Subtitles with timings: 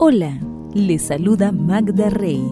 [0.00, 0.40] Hola,
[0.74, 2.42] les saluda Magda Rey.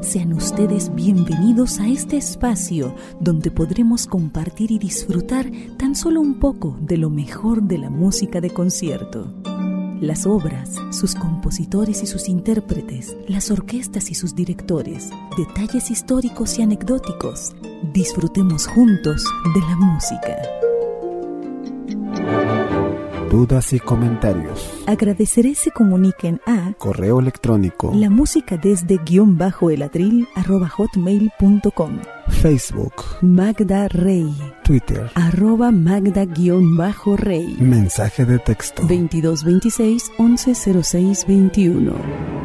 [0.00, 5.48] Sean ustedes bienvenidos a este espacio donde podremos compartir y disfrutar
[5.78, 9.32] tan solo un poco de lo mejor de la música de concierto.
[10.02, 16.62] Las obras, sus compositores y sus intérpretes, las orquestas y sus directores, detalles históricos y
[16.62, 17.54] anecdóticos.
[17.92, 20.61] Disfrutemos juntos de la música
[23.32, 24.84] dudas y comentarios.
[24.86, 27.90] Agradeceré se comuniquen a correo electrónico.
[27.94, 32.92] la música desde guion bajo el atril arroba hotmail.com Facebook.
[33.22, 34.30] Magda Rey.
[34.64, 35.10] Twitter.
[35.14, 37.56] Arroba Magda guion bajo Rey.
[37.58, 38.82] Mensaje de texto.
[38.82, 42.41] 2226 110621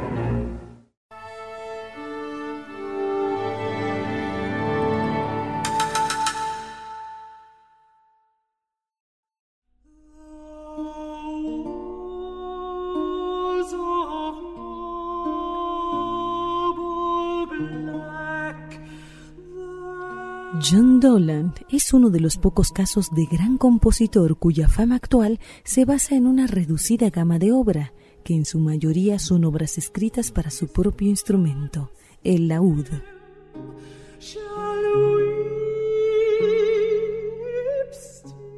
[21.00, 26.16] Dolan es uno de los pocos casos de gran compositor cuya fama actual se basa
[26.16, 30.67] en una reducida gama de obra, que en su mayoría son obras escritas para su
[30.67, 31.92] propio instrumento,
[32.23, 32.86] el laúd.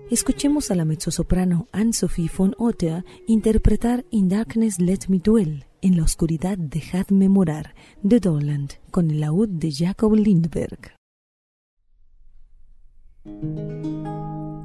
[0.09, 6.03] Escuchemos a la mezzosoprano Anne-Sophie von Otter interpretar In Darkness Let Me Dwell, En la
[6.03, 10.98] oscuridad dejadme morar, de Dolan, con el laúd de Jacob Lindberg.
[13.29, 14.58] Música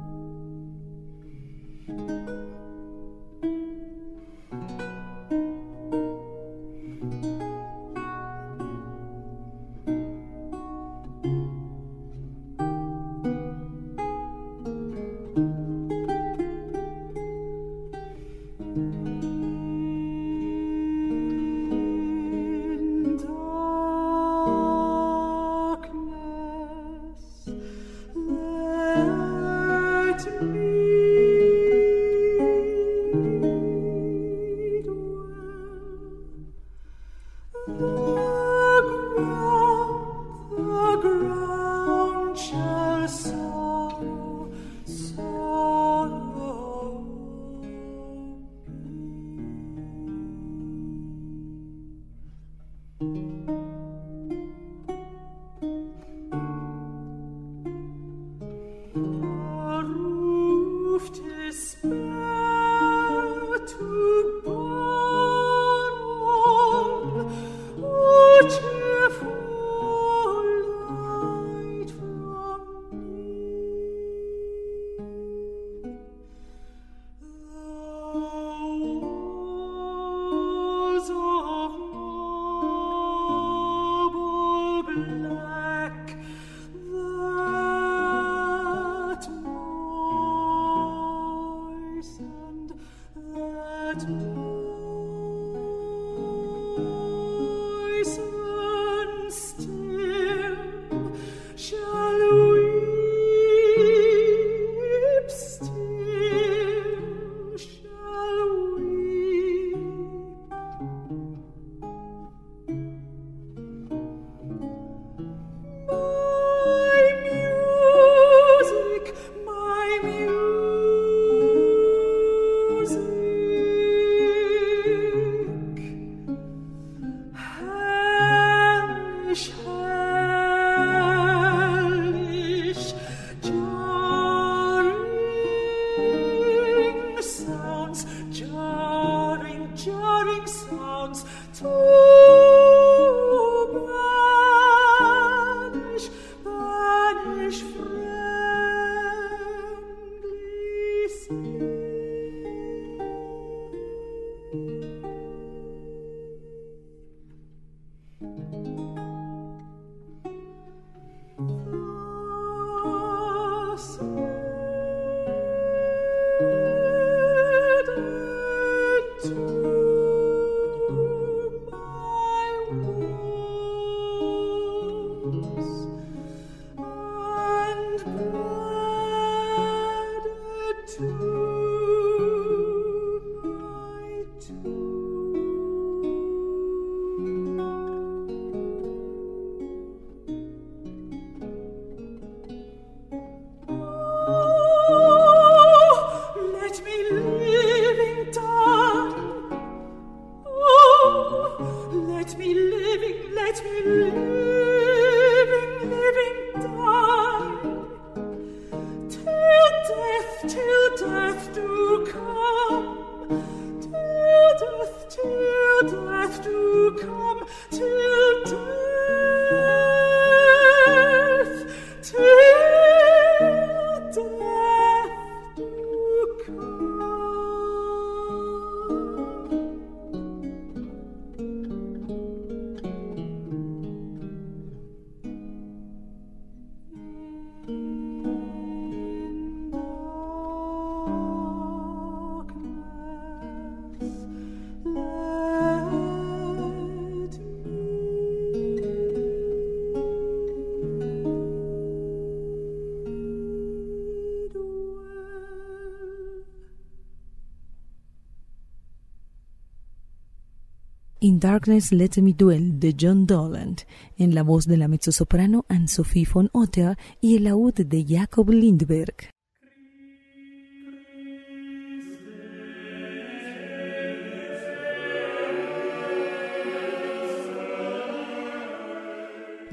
[261.35, 263.81] In Darkness Let Me Dwell de John Doland,
[264.17, 269.15] en la voz de la mezzosoprano Anne-Sophie von Otter y el laúd de Jacob Lindberg.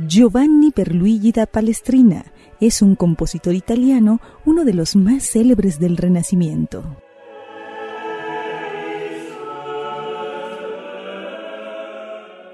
[0.08, 7.01] Giovanni Perluigi da Palestrina es un compositor italiano, uno de los más célebres del Renacimiento.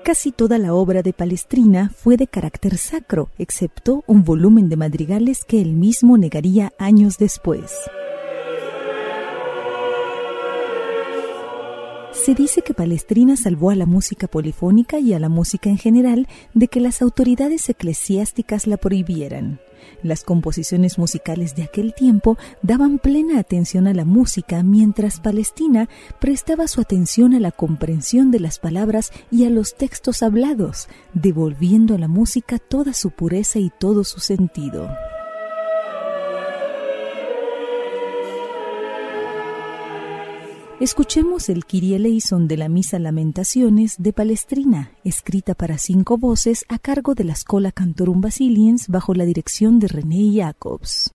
[0.08, 5.44] Casi toda la obra de Palestrina fue de carácter sacro, excepto un volumen de madrigales
[5.44, 7.74] que él mismo negaría años después.
[12.12, 16.26] Se dice que Palestrina salvó a la música polifónica y a la música en general
[16.54, 19.60] de que las autoridades eclesiásticas la prohibieran.
[20.02, 25.88] Las composiciones musicales de aquel tiempo daban plena atención a la música, mientras Palestina
[26.20, 31.94] prestaba su atención a la comprensión de las palabras y a los textos hablados, devolviendo
[31.94, 34.88] a la música toda su pureza y todo su sentido.
[40.80, 46.78] Escuchemos el Kyrie eleison de la Misa Lamentaciones de Palestrina, escrita para cinco voces a
[46.78, 51.10] cargo de la Schola Cantorum Basiliens bajo la dirección de René Jacobs.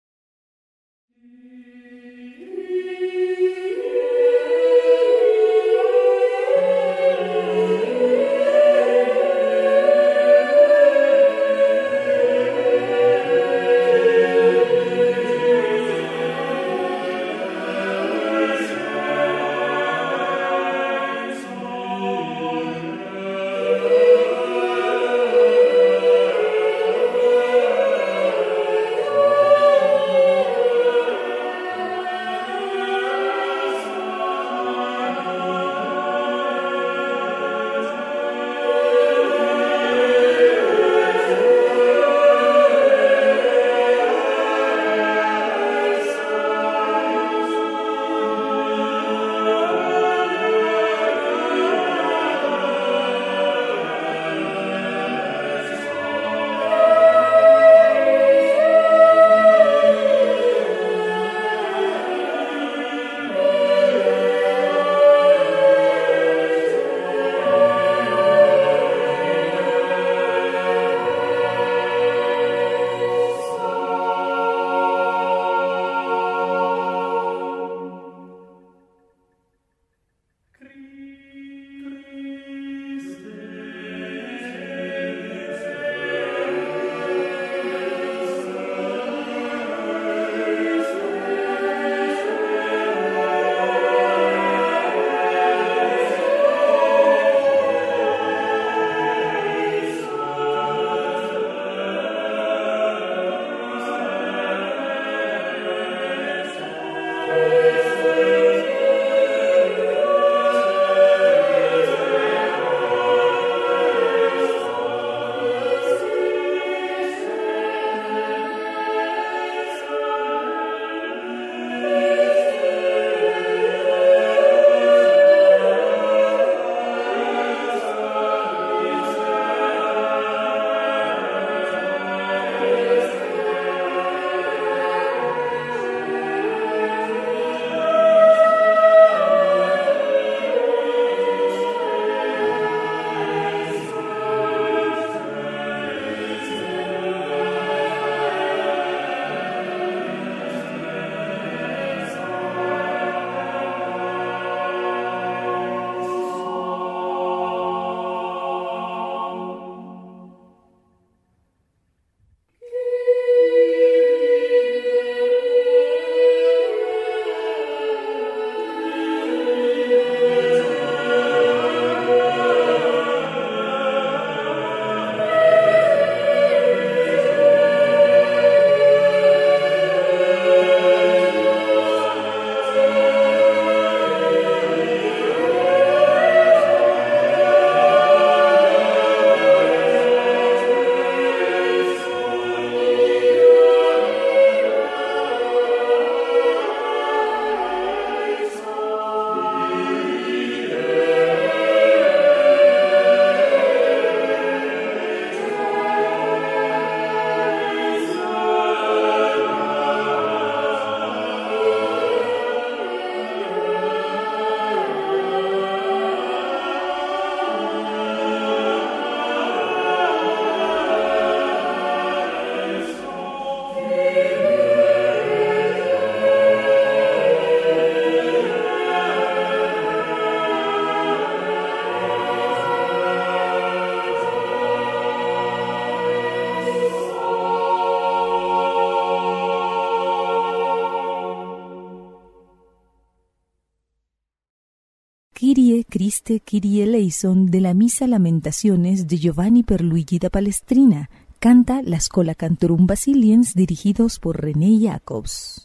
[246.23, 251.09] Kyrie eleison de la Misa Lamentaciones de Giovanni per Luigi da Palestrina.
[251.37, 255.62] Canta la Scola Cantorum Basiliens dirigidos por René Jacobs.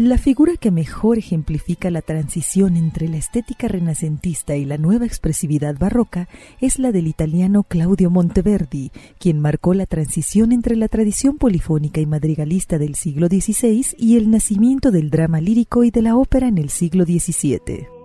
[0.00, 5.76] La figura que mejor ejemplifica la transición entre la estética renacentista y la nueva expresividad
[5.78, 6.26] barroca
[6.58, 12.06] es la del italiano Claudio Monteverdi, quien marcó la transición entre la tradición polifónica y
[12.06, 16.56] madrigalista del siglo XVI y el nacimiento del drama lírico y de la ópera en
[16.56, 17.99] el siglo XVII.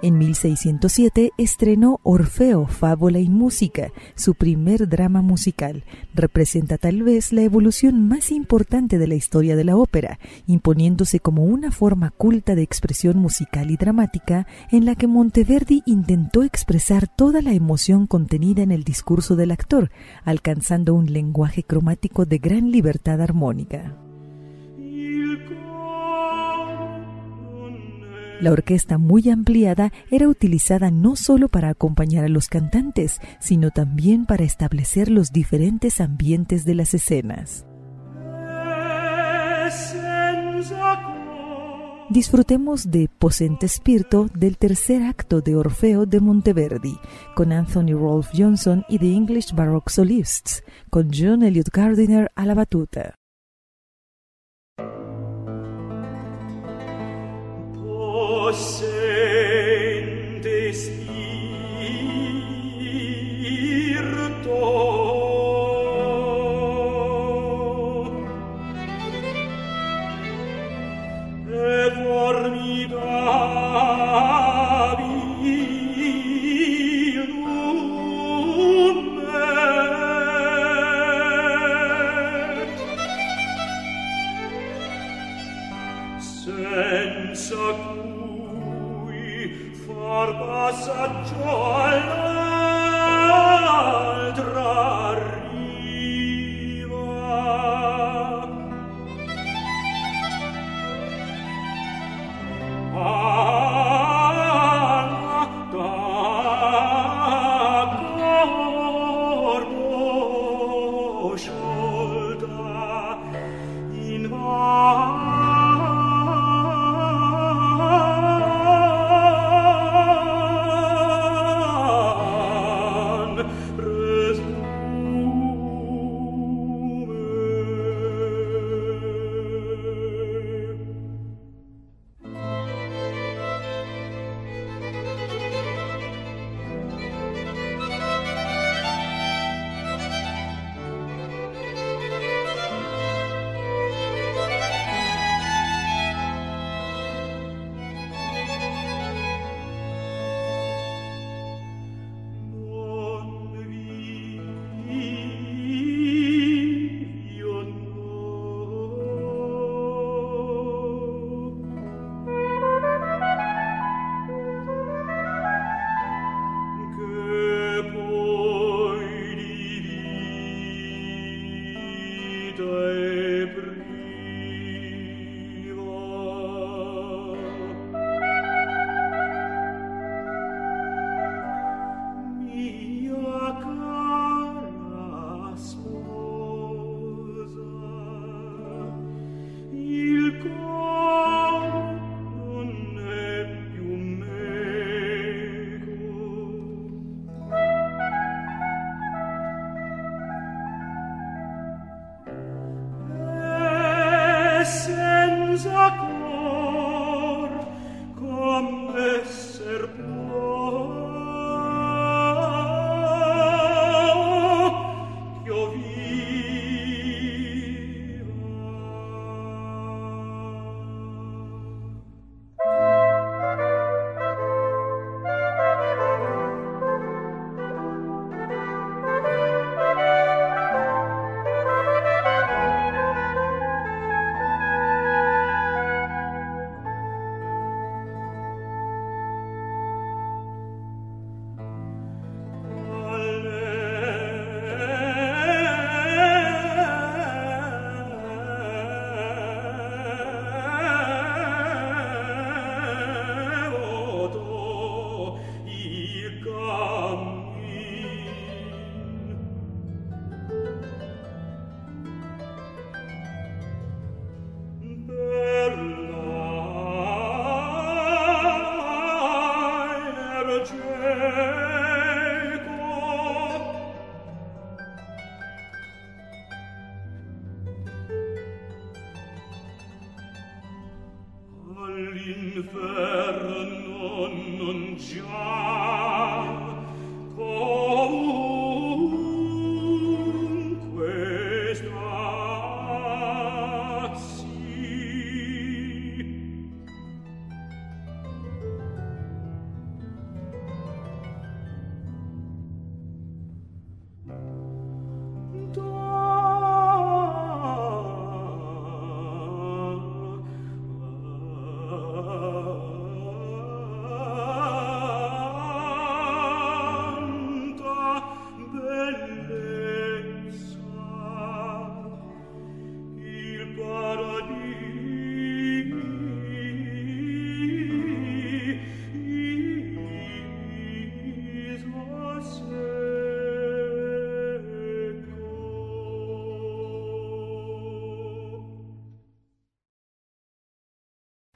[0.00, 5.82] En 1607 estrenó Orfeo, Fábula y Música, su primer drama musical.
[6.14, 11.42] Representa tal vez la evolución más importante de la historia de la ópera, imponiéndose como
[11.42, 17.42] una forma culta de expresión musical y dramática en la que Monteverdi intentó expresar toda
[17.42, 19.90] la emoción contenida en el discurso del actor,
[20.24, 23.96] alcanzando un lenguaje cromático de gran libertad armónica.
[28.40, 34.26] La orquesta muy ampliada era utilizada no solo para acompañar a los cantantes, sino también
[34.26, 37.66] para establecer los diferentes ambientes de las escenas.
[42.10, 46.96] Disfrutemos de Posente Spirito del tercer acto de Orfeo de Monteverdi,
[47.34, 52.54] con Anthony Rolfe Johnson y The English Baroque Solists, con John Elliot Gardiner a la
[52.54, 53.17] batuta.
[58.52, 58.87] você.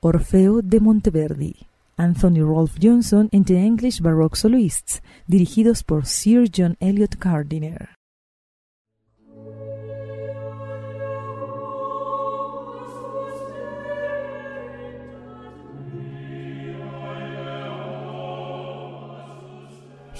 [0.04, 1.54] Orfeo de Monteverdi.
[1.96, 7.90] Anthony Rolfe Johnson and the English Baroque Soloists, dirigidos por Sir John Eliot Gardiner.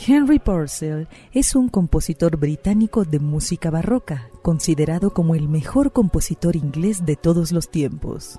[0.06, 7.04] Henry Purcell es un compositor británico de música barroca, considerado como el mejor compositor inglés
[7.04, 8.38] de todos los tiempos.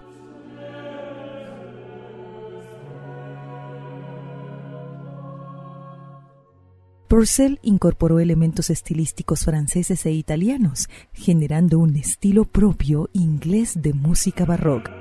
[7.13, 14.91] Purcell incorporó elementos estilísticos franceses e italianos, generando un estilo propio inglés de música barroca.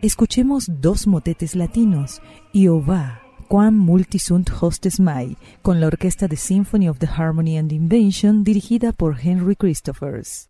[0.00, 2.22] Escuchemos dos motetes latinos,
[2.54, 8.44] Iova, Quam Multisunt Hostes Mai, con la orquesta de Symphony of the Harmony and Invention
[8.44, 10.48] dirigida por Henry Christophers.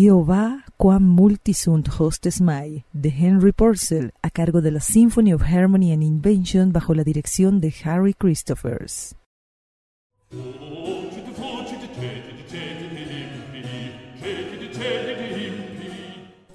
[0.00, 5.92] Jehová quam multisunt hostes mai, de Henry Purcell, a cargo de la Symphony of Harmony
[5.92, 9.14] and Invention bajo la dirección de Harry Christophers.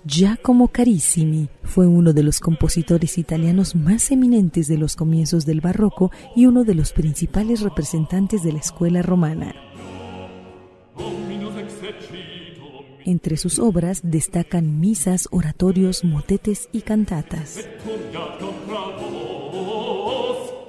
[0.08, 6.10] Giacomo Carissimi fue uno de los compositores italianos más eminentes de los comienzos del barroco
[6.36, 9.54] y uno de los principales representantes de la escuela romana.
[13.06, 17.60] Entre sus obras destacan misas, oratorios, motetes y cantatas.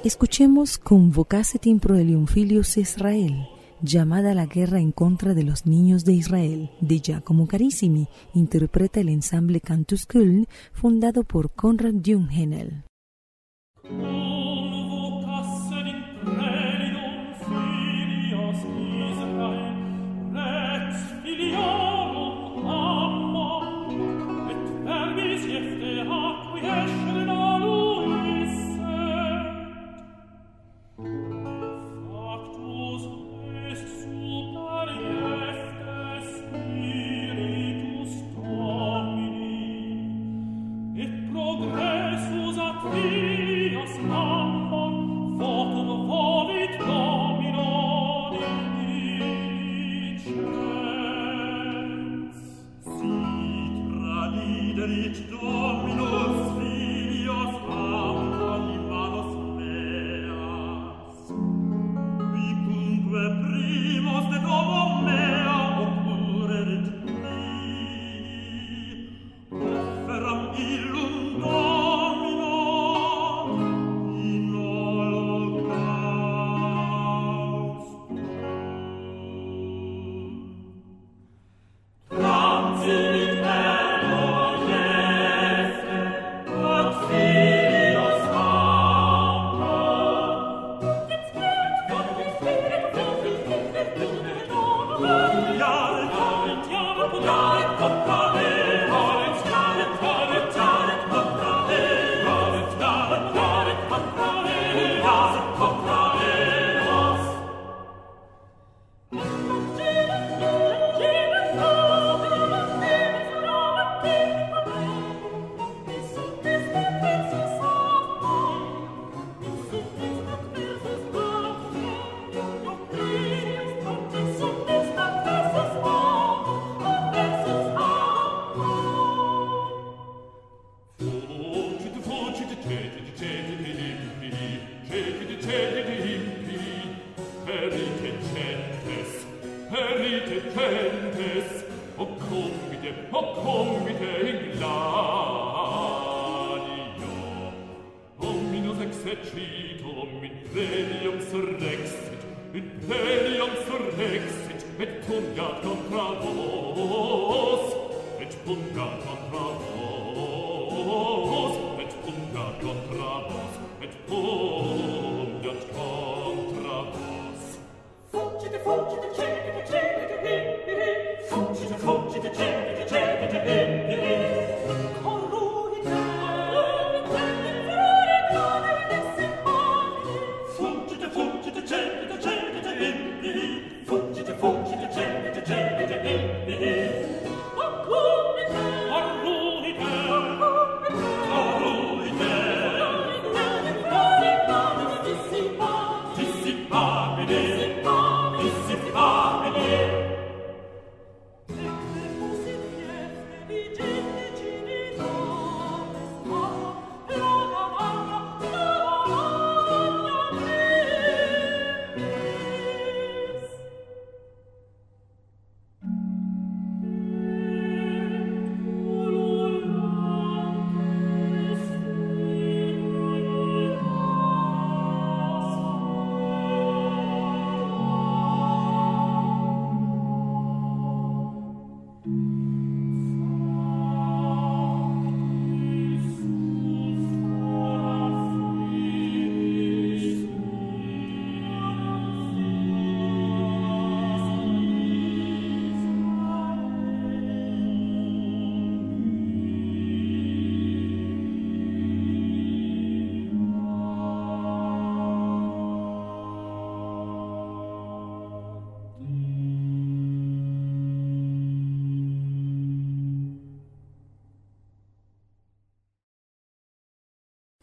[0.04, 3.48] Escuchemos Convocacet in Proelium Filius Israel,
[3.80, 9.00] llamada a la guerra en contra de los niños de Israel, de Giacomo Carissimi, interpreta
[9.00, 12.84] el ensamble Cantus Köln, fundado por Konrad Junghänel.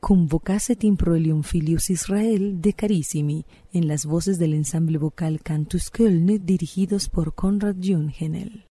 [0.05, 6.45] Convocasset in proelium filius Israel de Carissimi, en las voces del ensamble vocal Cantus Köln
[6.45, 8.65] dirigidos por Konrad Jungenel.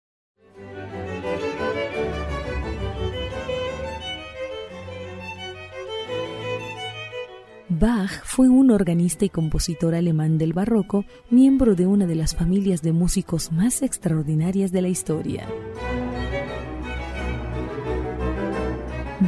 [7.70, 12.82] Bach fue un organista y compositor alemán del barroco, miembro de una de las familias
[12.82, 15.48] de músicos más extraordinarias de la historia.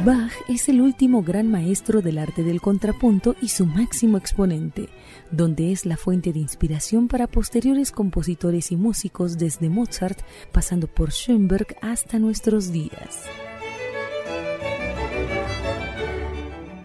[0.03, 4.89] Bach es el último gran maestro del arte del contrapunto y su máximo exponente,
[5.31, 10.19] donde es la fuente de inspiración para posteriores compositores y músicos desde Mozart,
[10.51, 13.23] pasando por Schoenberg hasta nuestros días.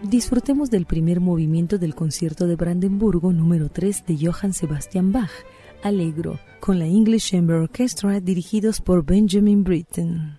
[0.02, 5.32] Disfrutemos del primer movimiento del concierto de Brandenburgo número 3 de Johann Sebastian Bach,
[5.82, 10.36] Allegro, con la English Chamber Orchestra dirigidos por Benjamin Britten.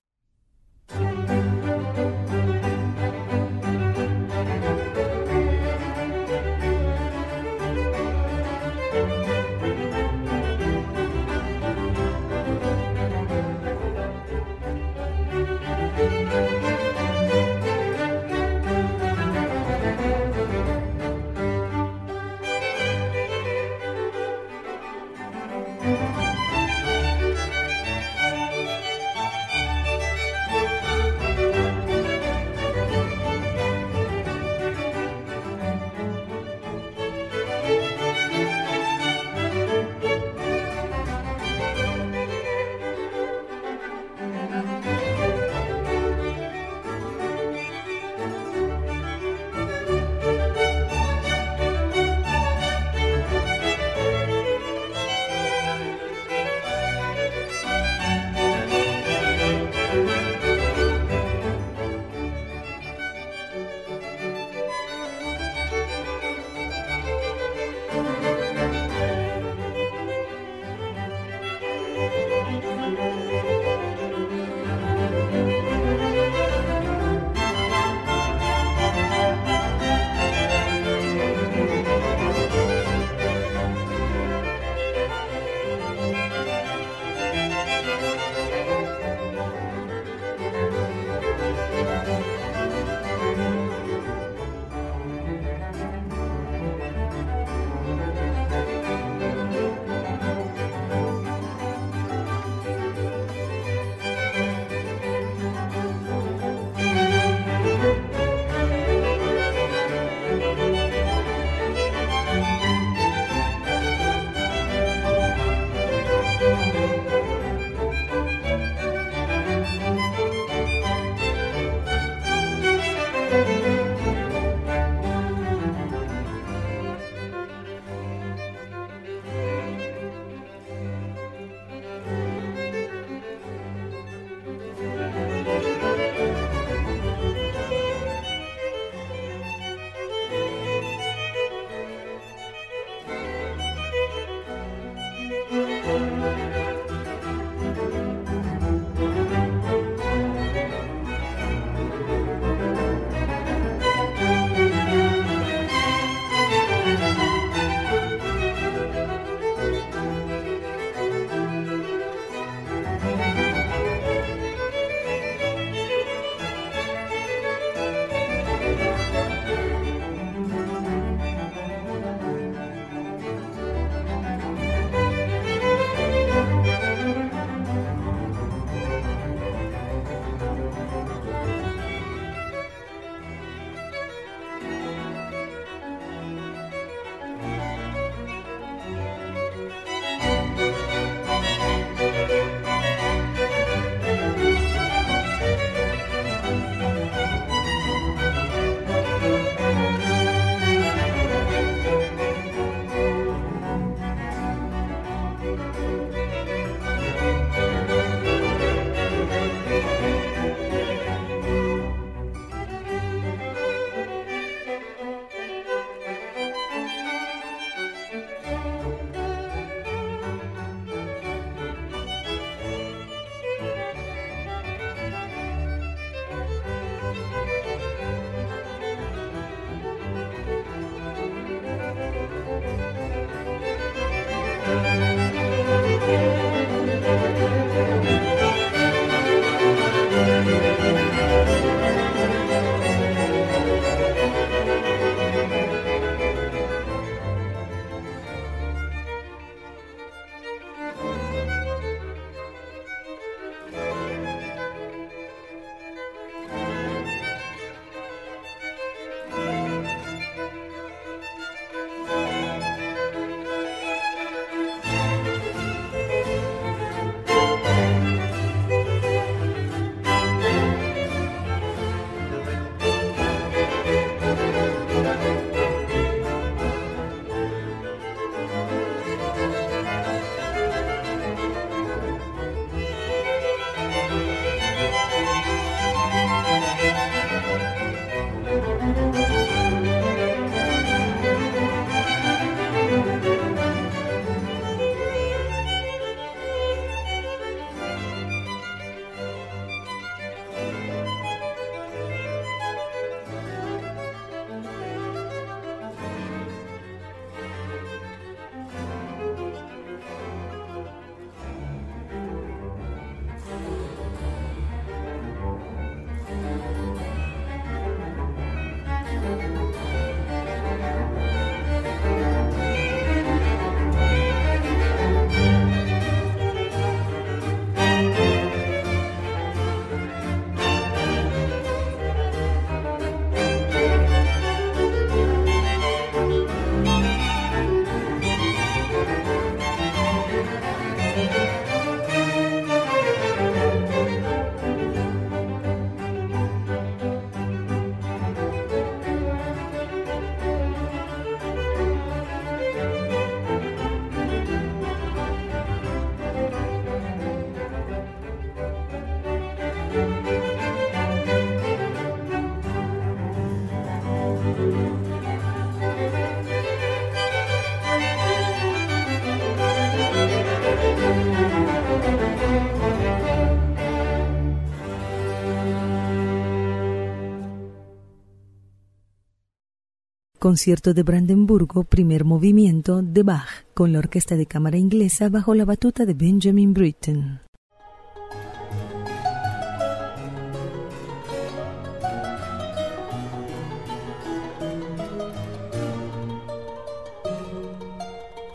[380.41, 385.65] Concierto de Brandenburgo, primer movimiento de Bach, con la Orquesta de Cámara Inglesa bajo la
[385.65, 387.41] batuta de Benjamin Britten.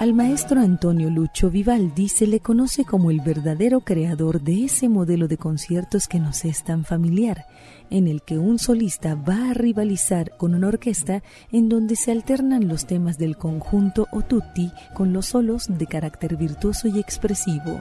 [0.01, 5.29] Al maestro Antonio Lucho Vivaldi se le conoce como el verdadero creador de ese modelo
[5.29, 7.47] de conciertos que nos es tan familiar,
[7.91, 11.23] en el que un solista va a rivalizar con una orquesta
[11.53, 16.37] en donde se alternan los temas del conjunto o tutti con los solos de carácter
[16.37, 17.81] virtuoso y expresivo.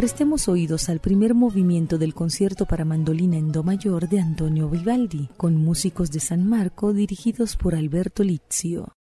[0.00, 5.28] Prestemos oídos al primer movimiento del concierto para mandolina en do mayor de Antonio Vivaldi,
[5.36, 8.99] con músicos de San Marco dirigidos por Alberto Lizio.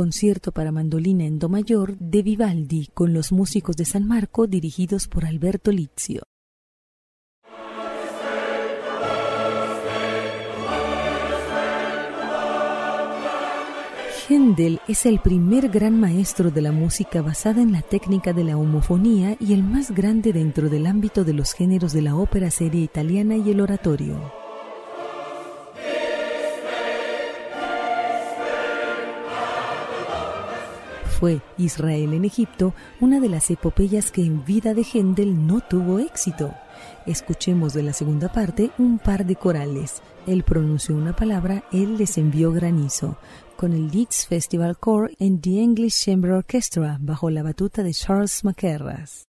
[0.00, 5.08] Concierto para mandolina en do mayor de Vivaldi con los músicos de San Marco dirigidos
[5.08, 6.22] por Alberto Lizio.
[14.26, 18.56] Händel es el primer gran maestro de la música basada en la técnica de la
[18.56, 22.80] homofonía y el más grande dentro del ámbito de los géneros de la ópera serie
[22.80, 24.32] italiana y el oratorio.
[31.20, 35.98] Fue Israel en Egipto una de las epopeyas que en vida de Händel no tuvo
[35.98, 36.54] éxito.
[37.04, 40.00] Escuchemos de la segunda parte un par de corales.
[40.26, 43.18] Él pronunció una palabra, él les envió granizo,
[43.56, 48.42] con el Leeds Festival Corps en The English Chamber Orchestra bajo la batuta de Charles
[48.42, 49.26] Macarras.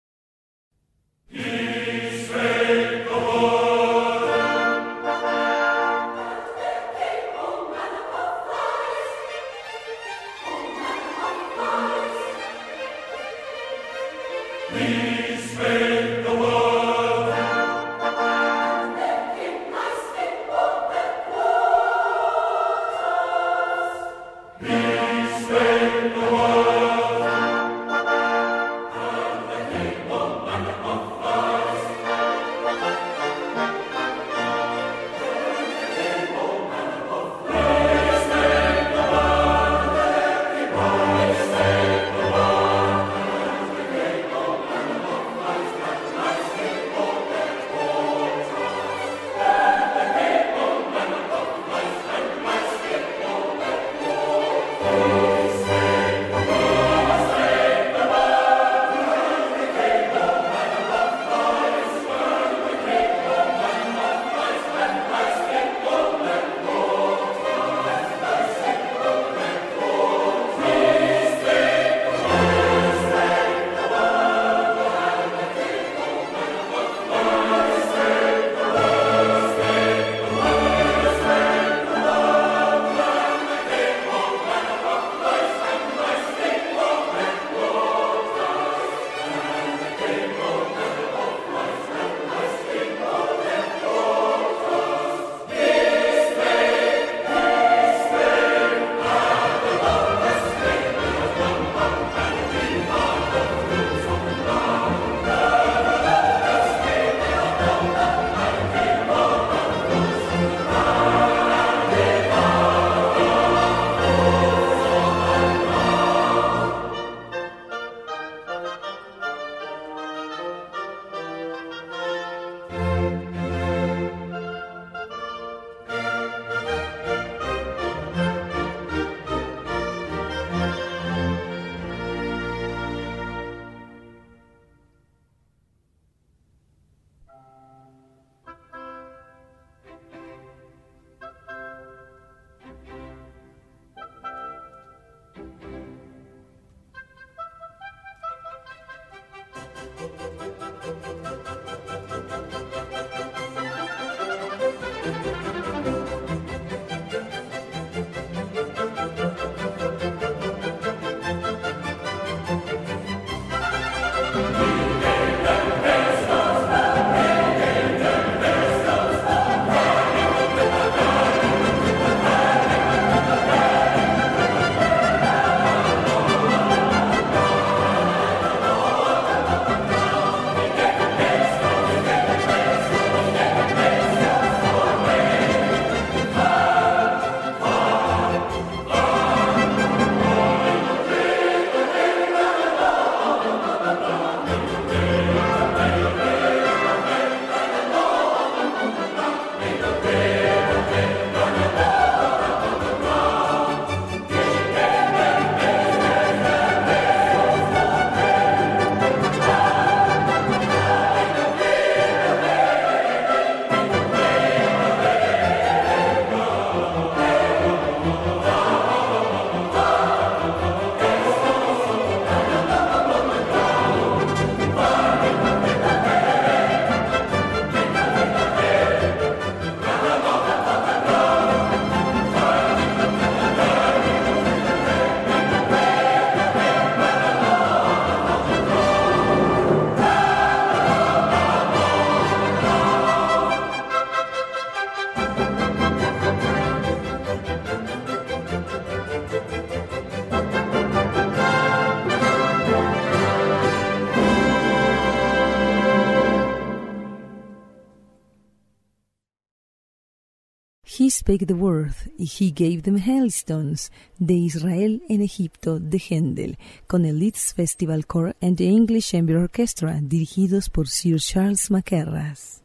[261.30, 266.58] Spake the Word He Gave Them Hailstones de Israel en Egipto de Händel
[266.88, 272.64] con el Leeds Festival Choir and the English Chamber Orchestra dirigidos por Sir Charles Macarras.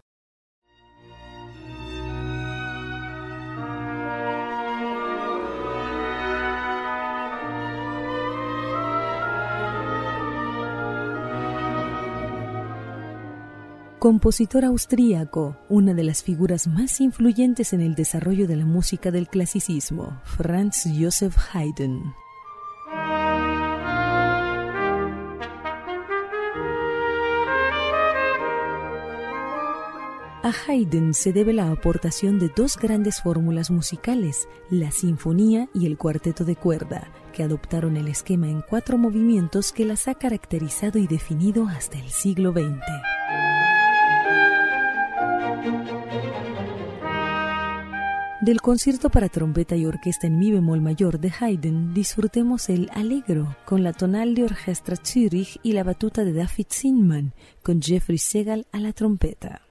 [14.05, 19.29] Compositor austríaco, una de las figuras más influyentes en el desarrollo de la música del
[19.29, 22.15] clasicismo, Franz Joseph Haydn.
[30.43, 35.97] A Haydn se debe la aportación de dos grandes fórmulas musicales, la sinfonía y el
[35.97, 41.07] cuarteto de cuerda, que adoptaron el esquema en cuatro movimientos que las ha caracterizado y
[41.07, 42.83] definido hasta el siglo XX.
[48.45, 53.57] Del concierto para trompeta y orquesta en mi bemol mayor de Haydn disfrutemos el Allegro
[53.64, 57.32] con la tonal de Orchestra Zürich y la batuta de David Zinman
[57.62, 59.62] con Jeffrey Segal a la trompeta.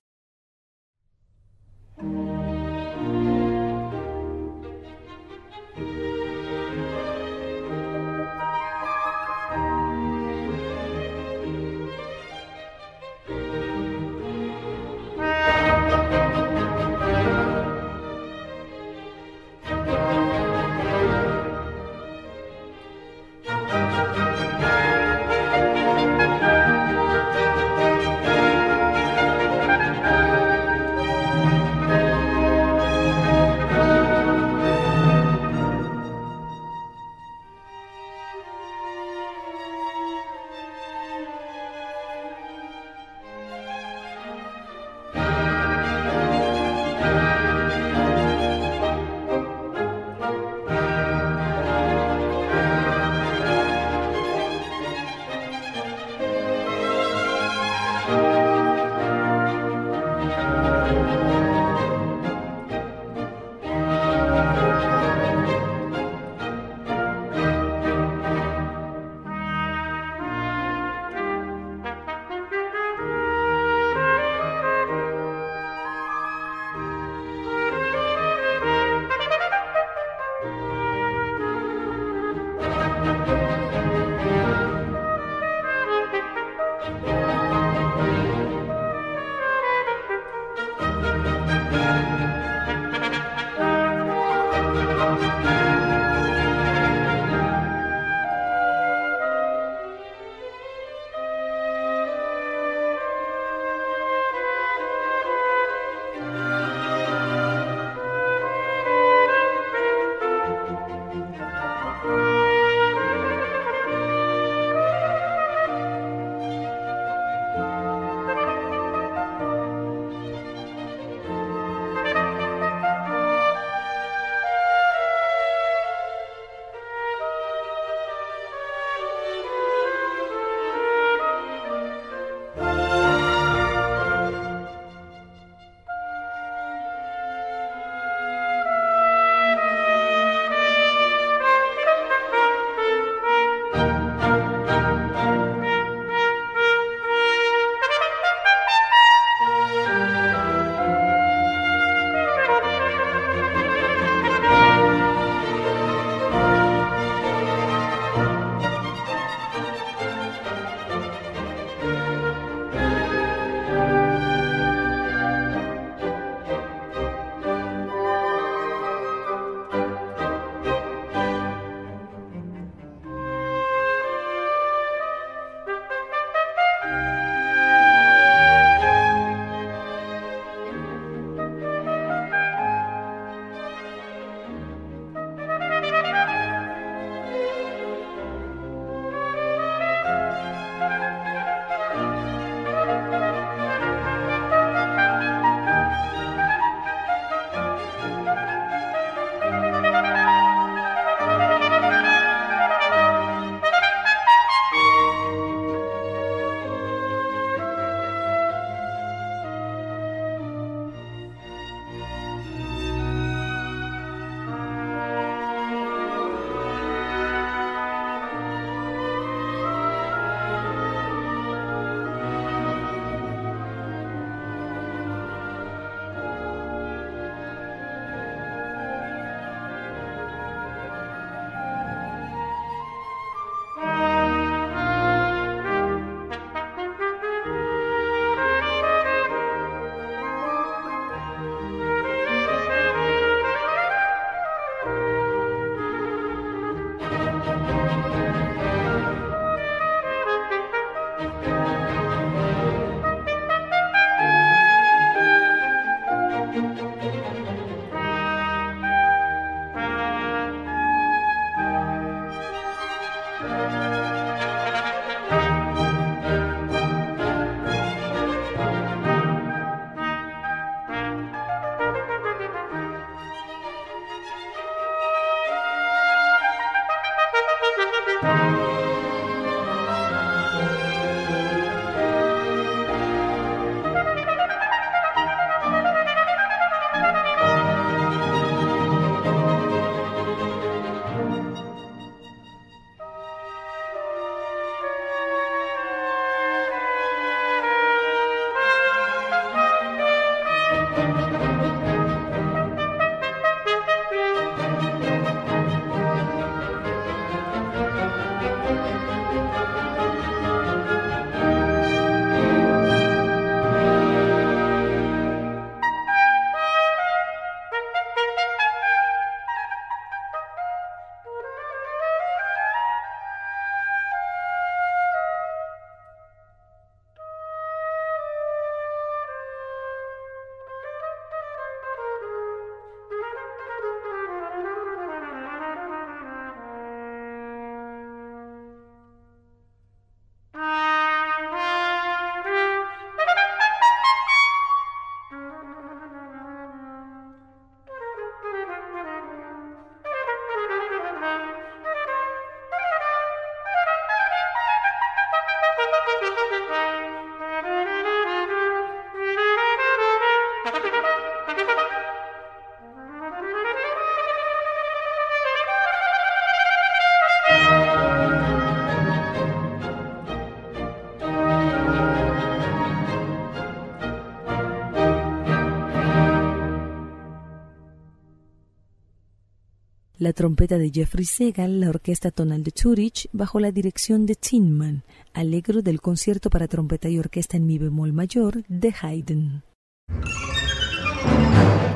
[380.23, 385.03] La trompeta de Jeffrey Segal, la orquesta tonal de Zurich, bajo la dirección de Tinman,
[385.33, 389.63] alegro del concierto para trompeta y orquesta en mi bemol mayor de Haydn.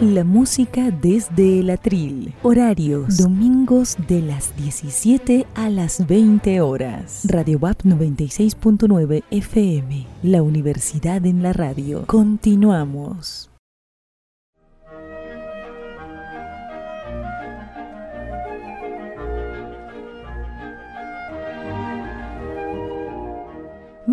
[0.01, 2.34] La música desde el atril.
[2.43, 3.17] Horarios.
[3.17, 7.21] Domingos de las 17 a las 20 horas.
[7.23, 10.05] Radio WAP 96.9 FM.
[10.21, 12.05] La Universidad en la Radio.
[12.05, 13.49] Continuamos.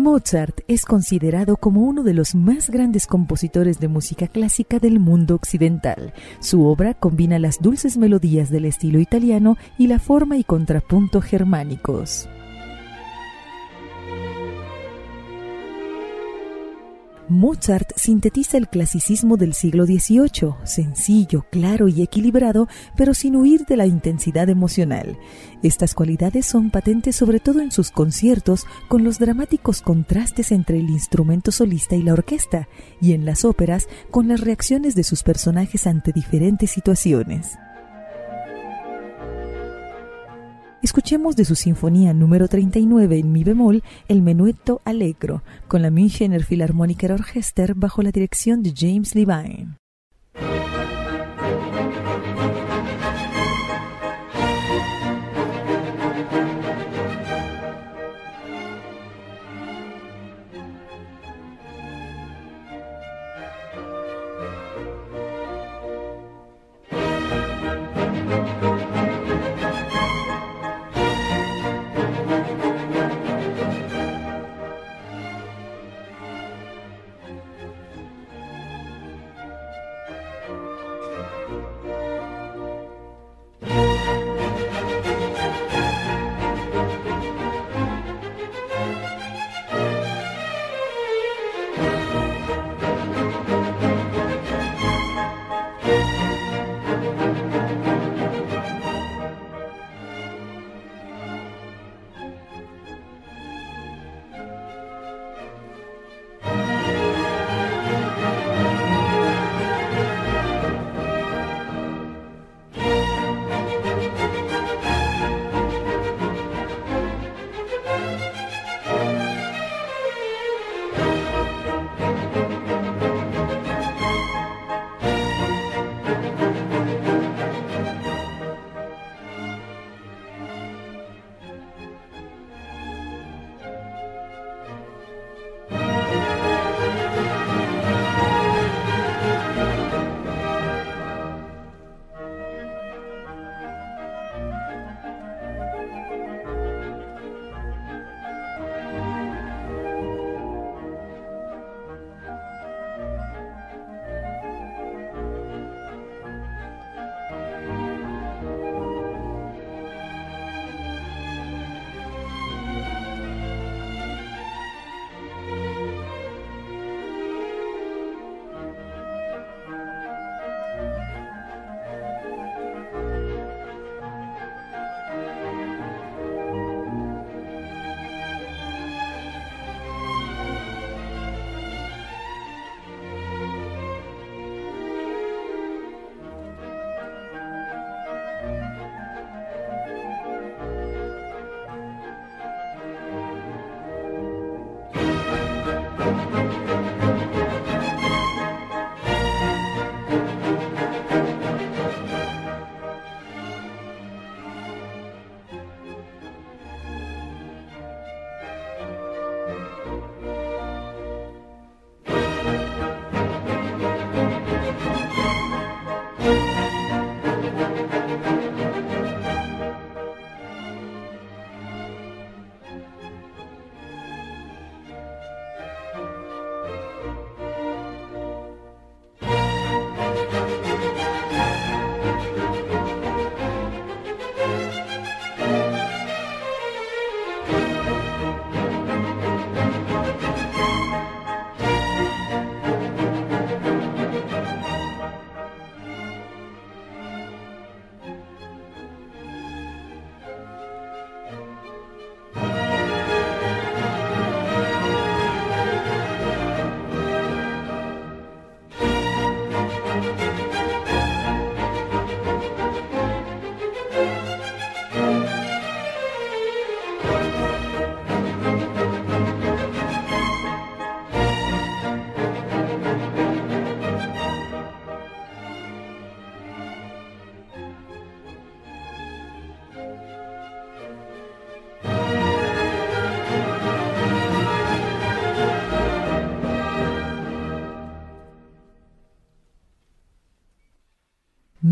[0.05, 5.33] Mozart es considerado como uno de los más grandes compositores de música clásica del mundo
[5.33, 6.13] occidental.
[6.39, 12.29] Su obra combina las dulces melodías del estilo italiano y la forma y contrapunto germánicos.
[17.27, 23.77] Mozart sintetiza el clasicismo del siglo XVIII, sencillo, claro y equilibrado, pero sin huir de
[23.77, 25.17] la intensidad emocional.
[25.63, 30.91] Estas cualidades son patentes sobre todo en sus conciertos, con los dramáticos contrastes entre el
[30.91, 32.69] instrumento solista y la orquesta,
[33.01, 37.57] y en las óperas, con las reacciones de sus personajes ante diferentes situaciones.
[40.85, 46.45] Escuchemos de su sinfonía número 39 en mi bemol el menueto Allegro con la Münchener
[46.45, 49.79] Philharmoniker Orchester bajo la dirección de James Levine.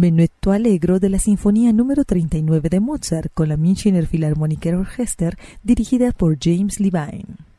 [0.03, 6.11] Menuetto Allegro de la Sinfonía número 39 de Mozart con la Münchner Philharmoniker Orchester dirigida
[6.11, 7.52] por James Levine.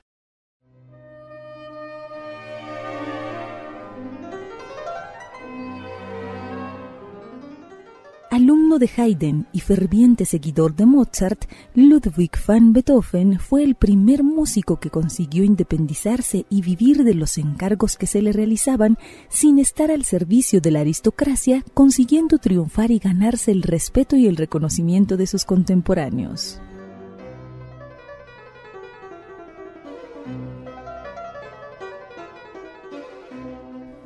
[8.35, 11.45] Alumno de Haydn y ferviente seguidor de Mozart,
[11.76, 17.97] Ludwig van Beethoven fue el primer músico que consiguió independizarse y vivir de los encargos
[17.97, 23.53] que se le realizaban sin estar al servicio de la aristocracia, consiguiendo triunfar y ganarse
[23.53, 26.61] el respeto y el reconocimiento de sus contemporáneos.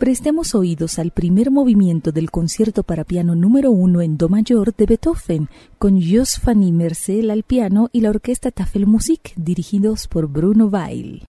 [0.09, 4.86] Prestemos oídos al primer movimiento del concierto para piano número uno en Do mayor de
[4.86, 11.26] Beethoven, con Jos Fanny Mercel al piano y la orquesta Tafelmusik, dirigidos por Bruno Weil.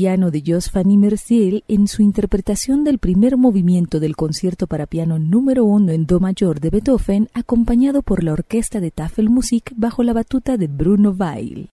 [0.00, 5.66] Piano de Fanny Mercier en su interpretación del primer movimiento del concierto para piano número
[5.66, 10.56] uno en Do mayor de Beethoven, acompañado por la orquesta de Tafelmusik bajo la batuta
[10.56, 11.68] de Bruno Weil.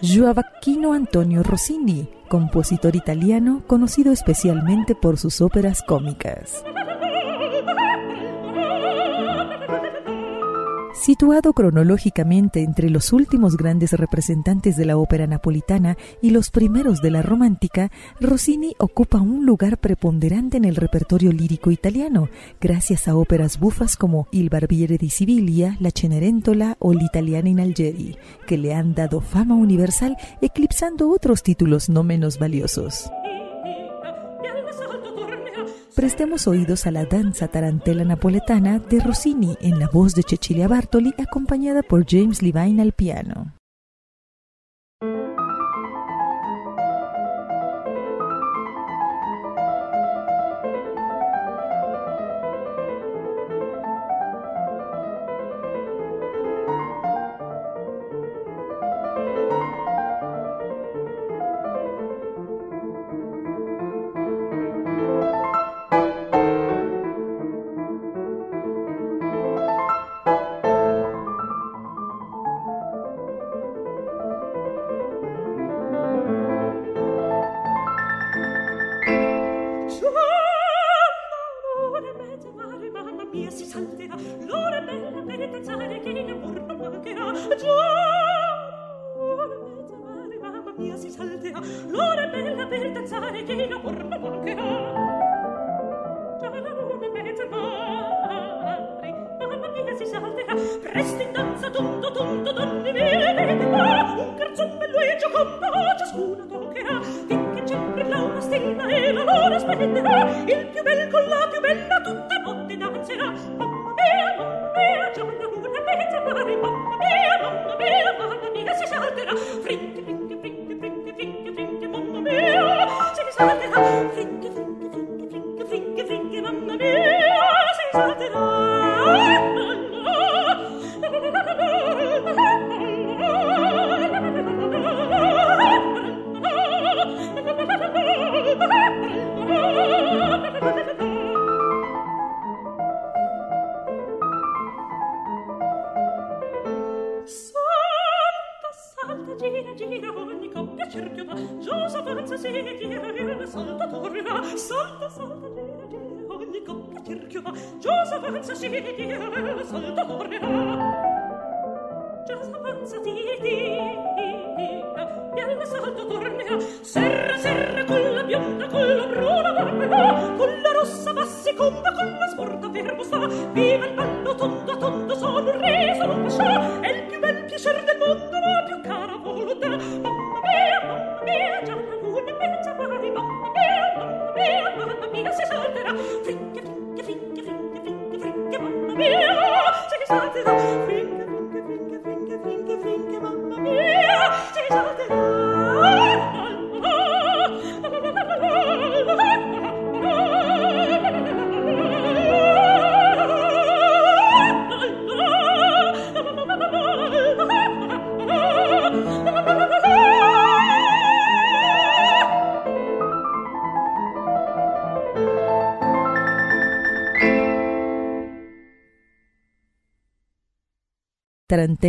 [0.00, 6.64] Gioacchino Antonio Rossini, compositor italiano conocido especialmente por sus óperas cómicas.
[11.04, 17.10] Situado cronológicamente entre los últimos grandes representantes de la ópera napolitana y los primeros de
[17.10, 17.90] la romántica,
[18.22, 24.28] Rossini ocupa un lugar preponderante en el repertorio lírico italiano, gracias a óperas bufas como
[24.32, 29.56] Il Barbiere di Siviglia, La Cenerentola o L'Italiana in Algeri, que le han dado fama
[29.56, 33.10] universal eclipsando otros títulos no menos valiosos.
[35.94, 41.14] Prestemos oídos a la danza tarantela napoletana de Rossini en la voz de Cecilia Bartoli
[41.18, 43.54] acompañada por James Levine al piano.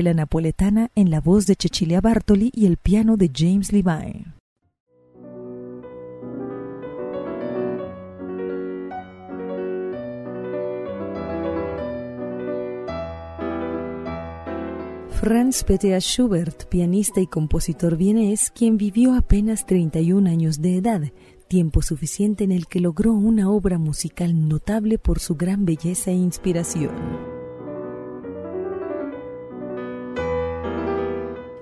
[0.06, 4.36] Tarantela napoletana en la voz de Cecilia Bartoli y el piano de James Levine.
[15.10, 21.02] Franz Peter Schubert, pianista y compositor vienés, quien vivió apenas 31 años de edad,
[21.48, 26.16] tiempo suficiente en el que logró una obra musical notable por su gran belleza e
[26.16, 27.35] inspiración.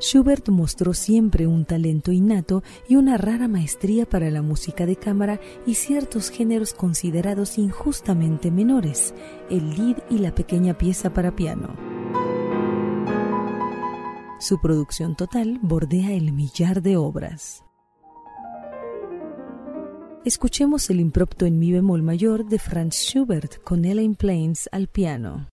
[0.04, 5.40] Schubert mostró siempre un talento innato y una rara maestría para la música de cámara
[5.66, 9.14] y ciertos géneros considerados injustamente menores,
[9.50, 11.74] el lead y la pequeña pieza para piano.
[14.42, 17.64] Su producción total bordea el millar de obras.
[20.26, 24.90] Escuchemos el impromptu en mi bemol mayor de Franz Schubert con Ella in Plains al
[24.90, 25.53] piano.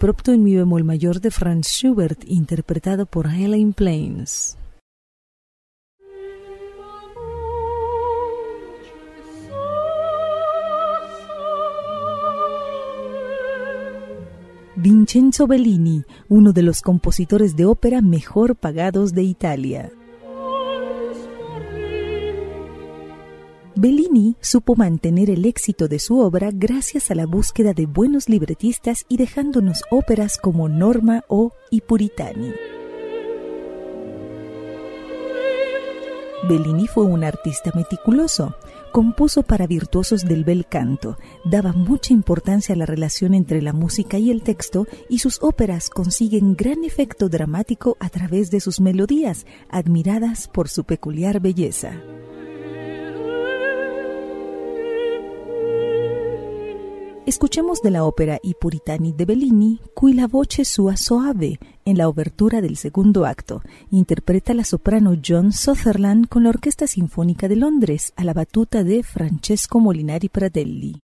[0.00, 4.56] Impropto en mi bemol mayor de Franz Schubert, interpretado por Helen Plains.
[14.74, 19.92] Vincenzo Bellini, uno de los compositores de ópera mejor pagados de Italia.
[23.82, 29.06] Bellini supo mantener el éxito de su obra gracias a la búsqueda de buenos libretistas
[29.08, 32.52] y dejándonos óperas como Norma o I Puritani.
[36.46, 38.54] Bellini fue un artista meticuloso.
[38.92, 41.16] Compuso para virtuosos del bel canto,
[41.46, 45.88] daba mucha importancia a la relación entre la música y el texto y sus óperas
[45.88, 51.94] consiguen gran efecto dramático a través de sus melodías, admiradas por su peculiar belleza.
[57.30, 62.08] Escuchemos de la ópera I Puritani de Bellini, Qui la voce sua soave, en la
[62.08, 63.62] obertura del segundo acto.
[63.92, 69.04] Interpreta la soprano John Sutherland con la Orquesta Sinfónica de Londres, a la batuta de
[69.04, 70.98] Francesco Molinari Pradelli.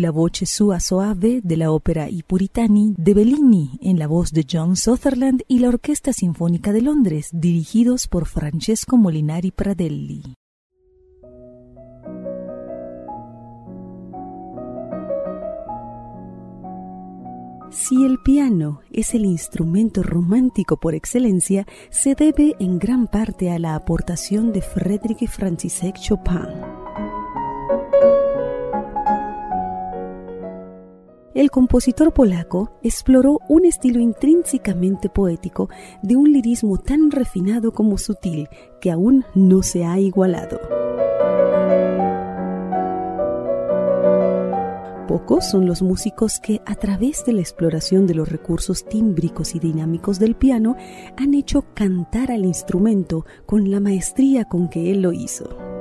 [0.00, 4.44] La voce sua soave de la ópera I Puritani de Bellini en la voz de
[4.50, 10.22] John Sutherland y la Orquesta Sinfónica de Londres, dirigidos por Francesco Molinari Pradelli.
[17.70, 23.58] Si el piano es el instrumento romántico por excelencia, se debe en gran parte a
[23.58, 26.83] la aportación de Frédéric Franciszek Chopin.
[31.34, 35.68] El compositor polaco exploró un estilo intrínsecamente poético
[36.00, 38.48] de un lirismo tan refinado como sutil
[38.80, 40.60] que aún no se ha igualado.
[45.08, 49.58] Pocos son los músicos que, a través de la exploración de los recursos tímbricos y
[49.58, 50.76] dinámicos del piano,
[51.16, 55.73] han hecho cantar al instrumento con la maestría con que él lo hizo.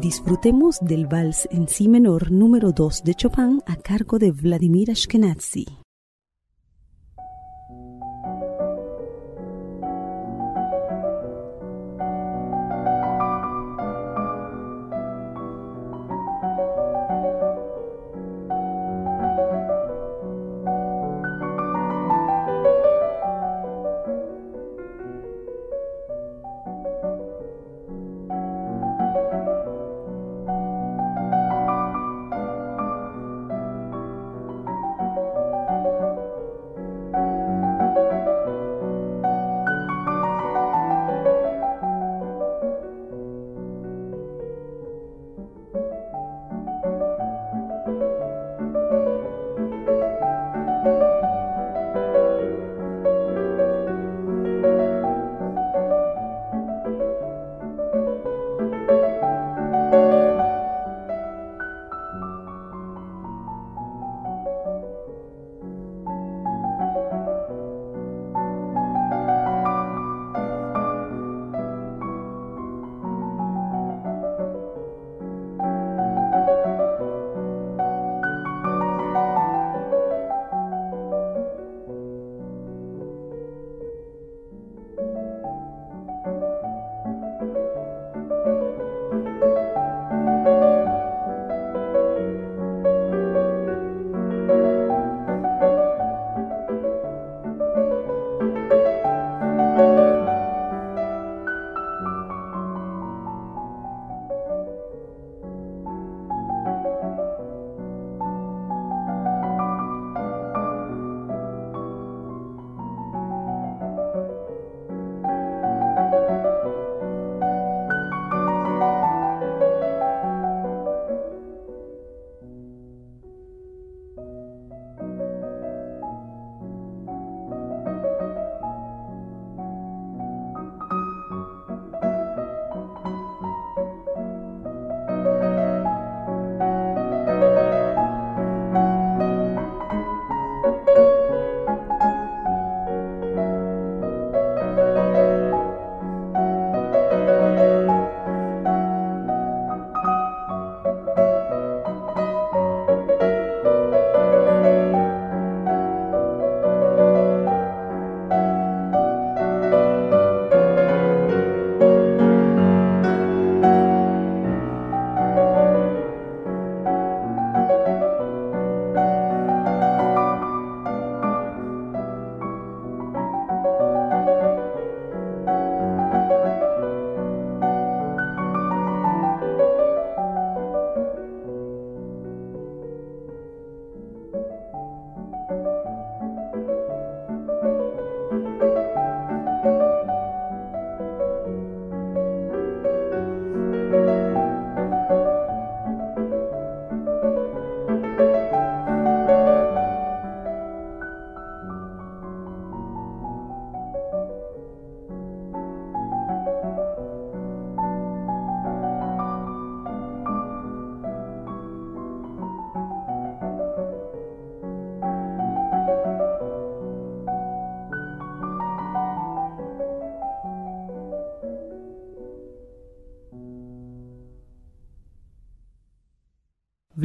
[0.00, 5.79] Disfrutemos del vals en si menor número 2 de Chopin a cargo de Vladimir Ashkenazy.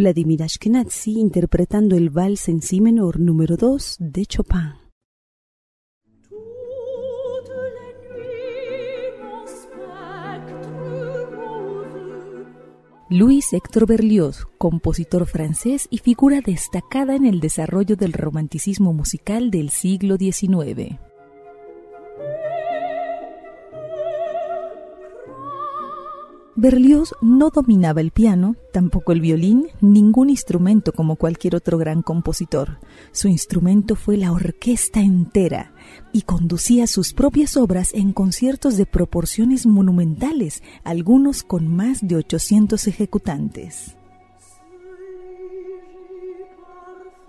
[0.05, 4.75] Vladimir Ashkenazy interpretando el vals en si menor número 2 de Chopin.
[13.09, 19.71] Louis Hector Berlioz, compositor francés y figura destacada en el desarrollo del romanticismo musical del
[19.71, 20.99] siglo XIX.
[26.57, 32.79] Berlioz no dominaba el piano, tampoco el violín, ningún instrumento como cualquier otro gran compositor.
[33.11, 35.73] Su instrumento fue la orquesta entera
[36.13, 42.87] y conducía sus propias obras en conciertos de proporciones monumentales, algunos con más de 800
[42.87, 43.97] ejecutantes.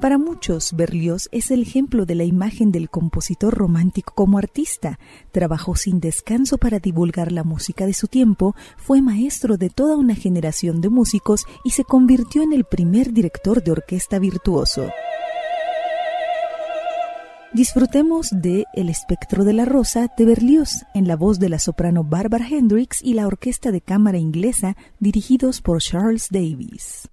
[0.00, 4.98] Para muchos, Berlioz es el ejemplo de la imagen del compositor romántico como artista.
[5.32, 10.14] Trabajó sin descanso para divulgar la música de su tiempo, fue maestro de toda una
[10.14, 14.90] generación de músicos y se convirtió en el primer director de orquesta virtuoso.
[17.54, 22.04] Disfrutemos de El espectro de la rosa de Berlioz en la voz de la soprano
[22.04, 27.08] Barbara Hendricks y la orquesta de cámara inglesa dirigidos por Charles Davis.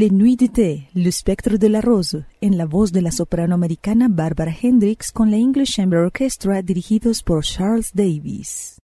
[0.00, 4.08] Les Nuits d'été, Le spectre de la rose, en la voz de la soprano americana
[4.08, 8.79] Barbara Hendricks con la English Chamber Orchestra dirigidos por Charles Davis.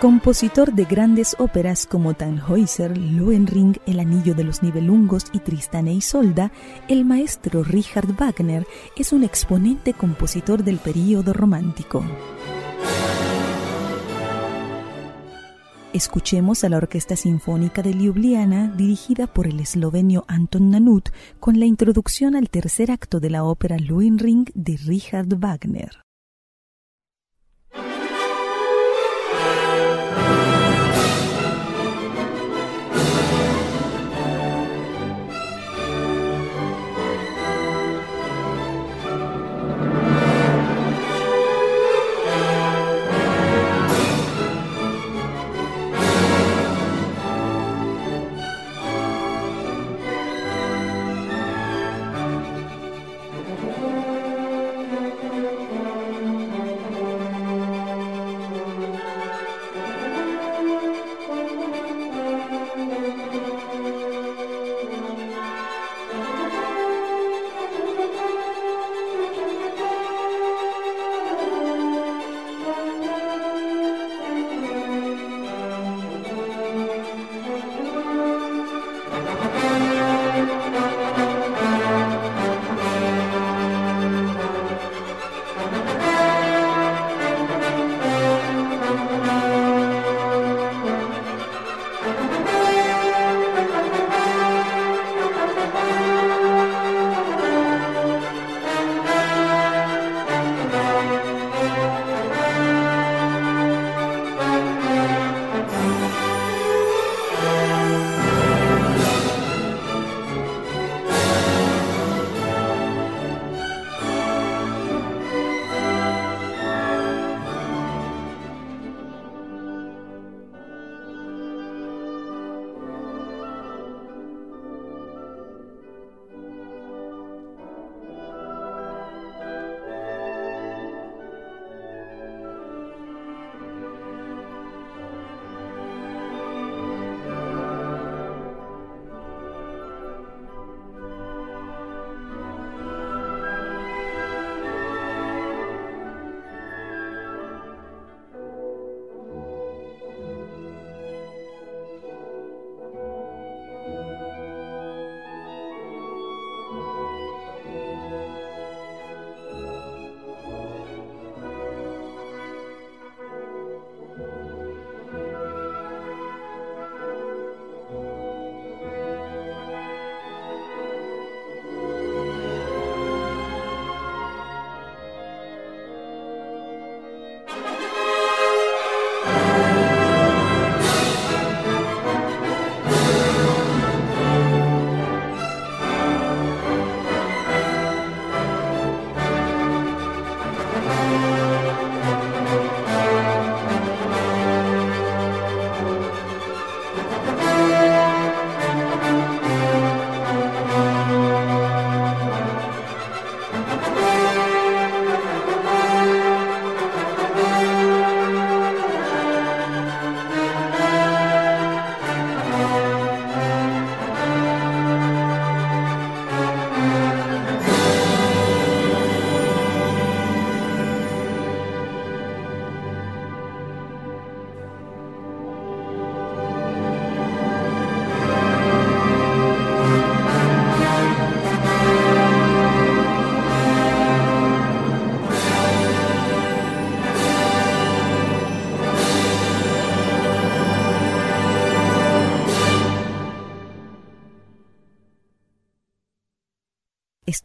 [0.00, 5.92] Compositor de grandes óperas como Tannhäuser, Lohengrin, El Anillo de los Nibelungos y Tristán e
[5.92, 6.52] Isolda,
[6.88, 8.66] el maestro Richard Wagner
[8.96, 12.02] es un exponente compositor del período romántico.
[15.92, 21.10] Escuchemos a la Orquesta Sinfónica de Ljubljana, dirigida por el eslovenio Anton Nanut,
[21.40, 25.90] con la introducción al tercer acto de la ópera Lohengrin de Richard Wagner.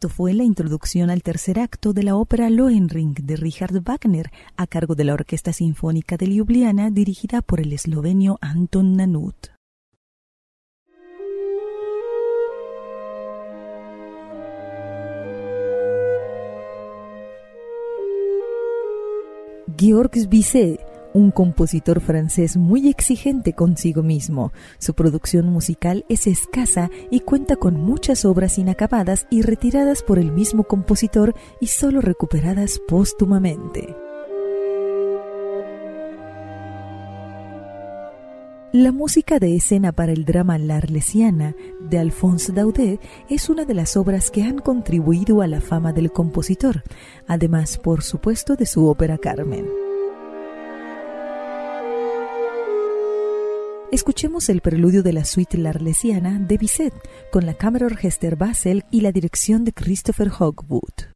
[0.08, 4.94] Fue la introducción al tercer acto de la ópera Lohengrin de Richard Wagner, a cargo
[4.94, 9.48] de la Orquesta Sinfónica de Ljubljana, dirigida por el eslovenio Anton Nanut.
[19.76, 20.85] Georges Bizet
[21.16, 24.52] un compositor francés muy exigente consigo mismo.
[24.78, 30.30] Su producción musical es escasa y cuenta con muchas obras inacabadas y retiradas por el
[30.30, 33.96] mismo compositor y solo recuperadas póstumamente.
[38.72, 43.72] La música de escena para el drama La Arlesiana de Alphonse Daudet es una de
[43.72, 46.82] las obras que han contribuido a la fama del compositor,
[47.26, 49.85] además, por supuesto, de su ópera Carmen.
[53.92, 56.92] Escuchemos el preludio de la suite larlesiana de Bizet
[57.30, 61.15] con la cámara Orchester Basel y la dirección de Christopher Hogwood.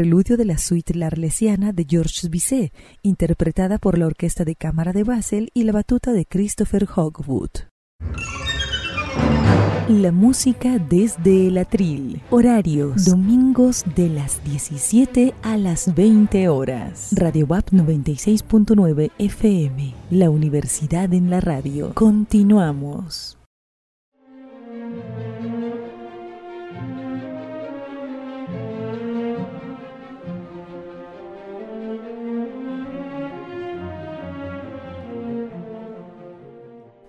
[0.00, 2.72] Preludio de la suite larlesiana de Georges Bizet,
[3.02, 7.50] interpretada por la Orquesta de Cámara de Basel y la batuta de Christopher Hogwood.
[9.88, 12.22] La música desde el atril.
[12.30, 13.04] Horarios.
[13.04, 17.10] Domingos de las 17 a las 20 horas.
[17.12, 19.94] Radio WAP 96.9 FM.
[20.10, 21.92] La Universidad en la Radio.
[21.92, 23.39] Continuamos.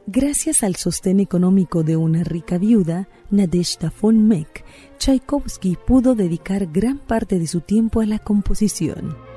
[0.07, 4.65] Gracias al sostén económico de una rica viuda, Nadezhda von Meck,
[4.97, 9.30] Tchaikovsky pudo dedicar gran parte de su tiempo a la composición.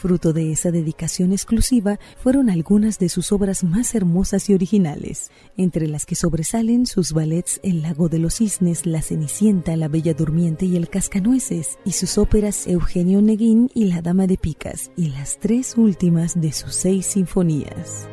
[0.00, 5.86] Fruto de esa dedicación exclusiva fueron algunas de sus obras más hermosas y originales, entre
[5.88, 10.64] las que sobresalen sus ballets El lago de los cisnes, La Cenicienta, La Bella Durmiente
[10.64, 15.38] y El Cascanueces, y sus óperas Eugenio Onegin y La Dama de Picas, y las
[15.38, 18.08] tres últimas de sus seis sinfonías.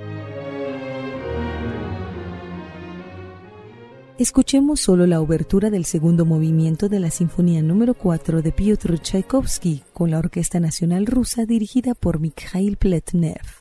[4.19, 9.83] Escuchemos solo la obertura del segundo movimiento de la Sinfonía número 4 de Piotr Tchaikovsky
[9.93, 13.56] con la Orquesta Nacional Rusa dirigida por Mikhail Pletnev.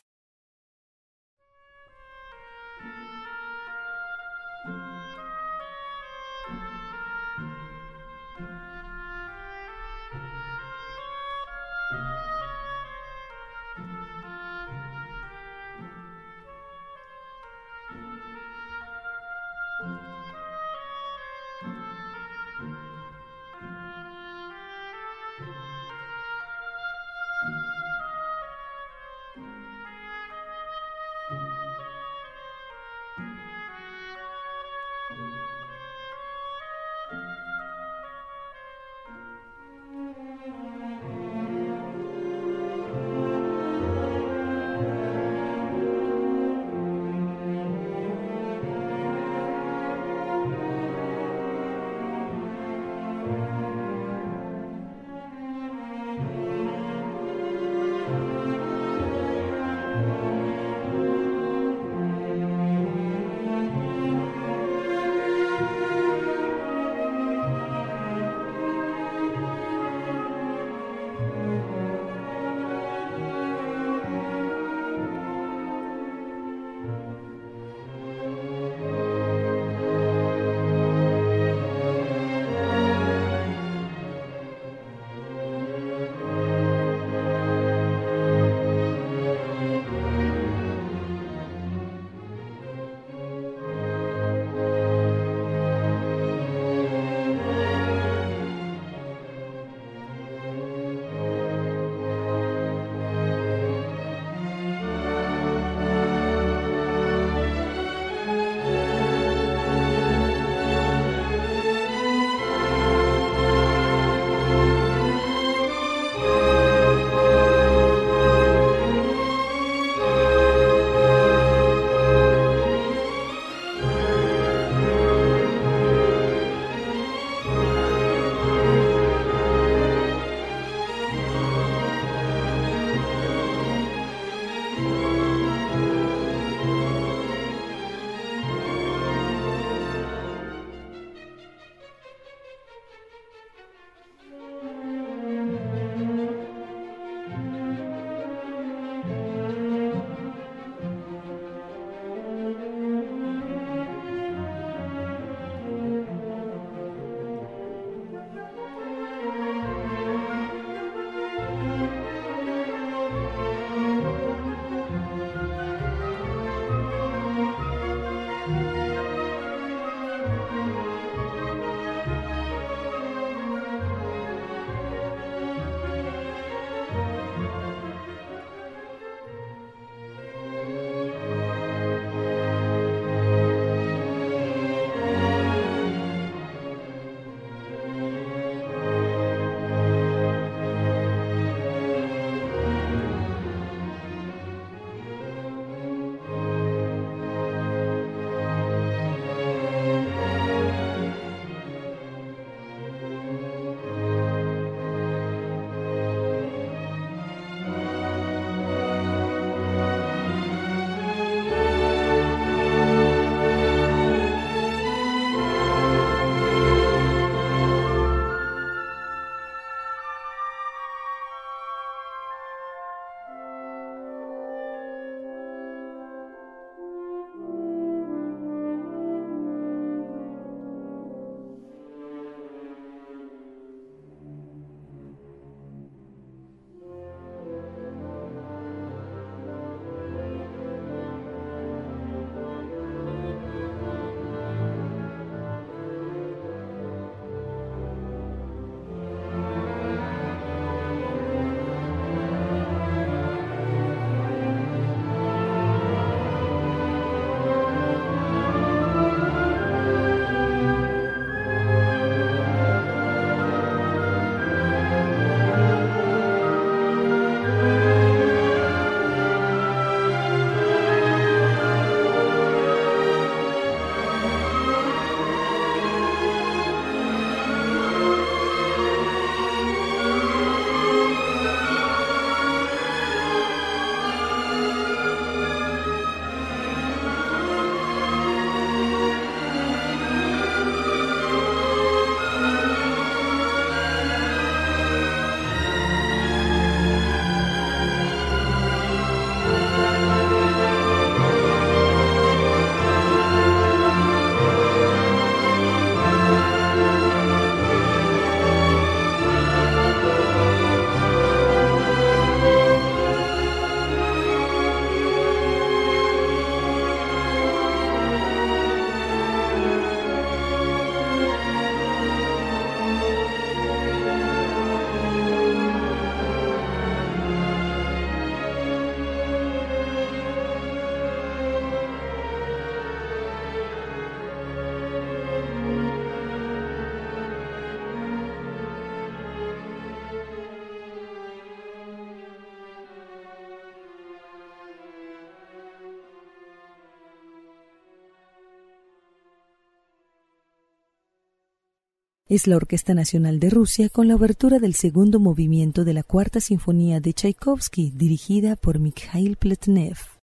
[352.37, 356.39] Es la Orquesta Nacional de Rusia con la obertura del segundo movimiento de la Cuarta
[356.39, 360.16] Sinfonía de Tchaikovsky, dirigida por Mikhail Pletnev.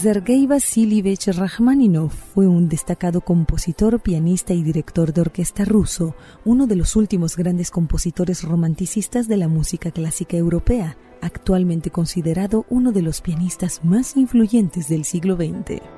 [0.00, 6.14] Sergei Vasilievich Rachmaninov fue un destacado compositor, pianista y director de orquesta ruso,
[6.44, 12.92] uno de los últimos grandes compositores romanticistas de la música clásica europea, actualmente considerado uno
[12.92, 15.97] de los pianistas más influyentes del siglo XX.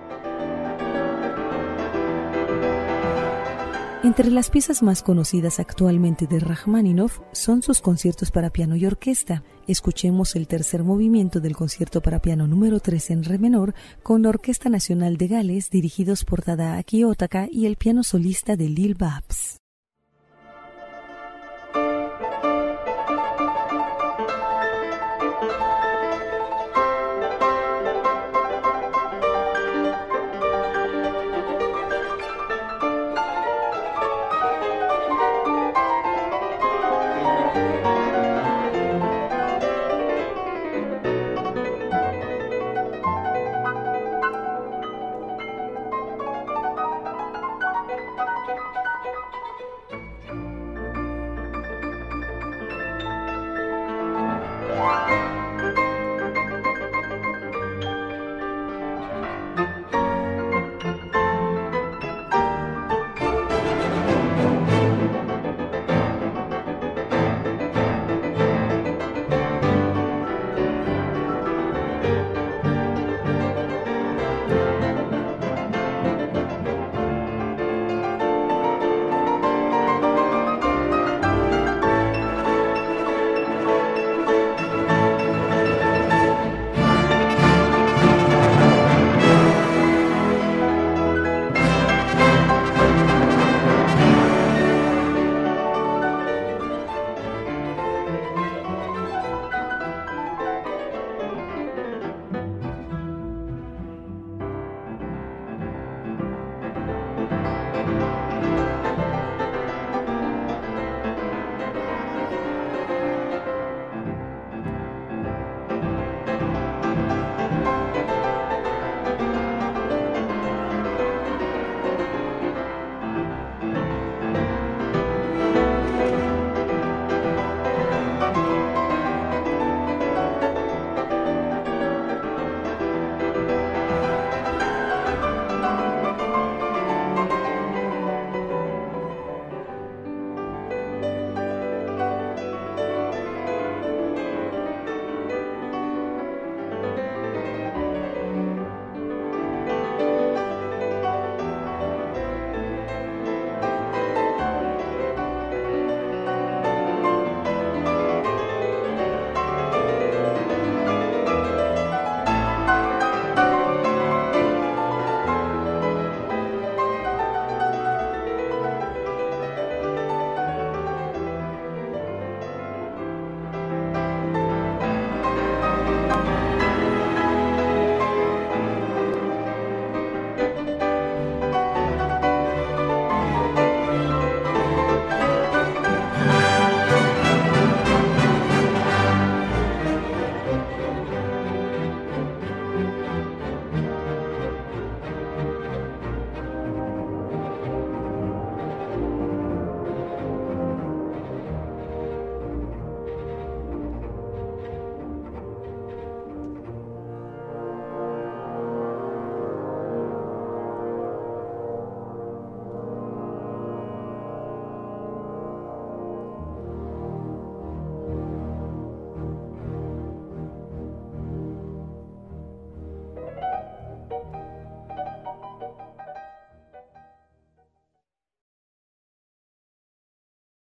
[4.03, 9.43] Entre las piezas más conocidas actualmente de Rachmaninoff son sus conciertos para piano y orquesta.
[9.67, 14.31] Escuchemos el tercer movimiento del concierto para piano número 3 en re menor con la
[14.31, 19.60] Orquesta Nacional de Gales dirigidos por Tadaaki Otaka y el piano solista de Lil Babs.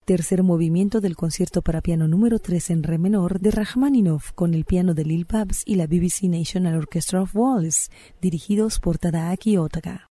[0.10, 4.66] Tercer movimiento del concierto para piano número 3 en re menor de Rachmaninoff con el
[4.66, 10.09] piano de Lil Babs y la BBC National Orchestra of Wales, dirigidos por Tadaaki Otaka.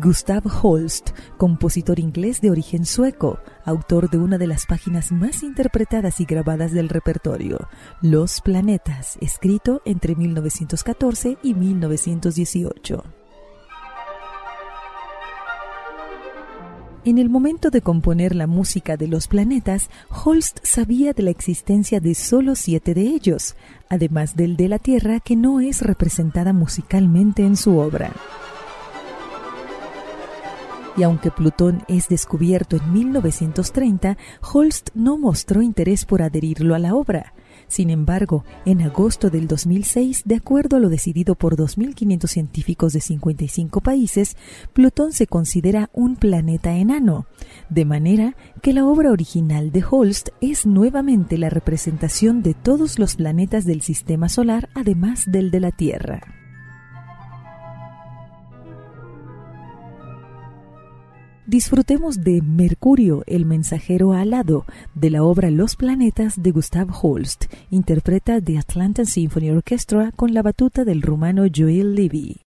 [0.00, 6.20] Gustav Holst, compositor inglés de origen sueco, autor de una de las páginas más interpretadas
[6.20, 7.68] y grabadas del repertorio,
[8.00, 13.02] Los Planetas, escrito entre 1914 y 1918.
[17.04, 22.00] En el momento de componer la música de los planetas, Holst sabía de la existencia
[22.00, 23.56] de solo siete de ellos,
[23.88, 28.12] además del de la Tierra que no es representada musicalmente en su obra.
[30.98, 34.18] Y aunque Plutón es descubierto en 1930,
[34.52, 37.34] Holst no mostró interés por adherirlo a la obra.
[37.68, 43.00] Sin embargo, en agosto del 2006, de acuerdo a lo decidido por 2.500 científicos de
[43.00, 44.36] 55 países,
[44.72, 47.26] Plutón se considera un planeta enano,
[47.68, 53.14] de manera que la obra original de Holst es nuevamente la representación de todos los
[53.14, 56.37] planetas del Sistema Solar, además del de la Tierra.
[61.48, 67.46] Disfrutemos de Mercurio, el mensajero alado, de la obra Los planetas de Gustav Holst.
[67.70, 72.47] Interpreta The Atlanta Symphony Orchestra con la batuta del rumano Joel Levy.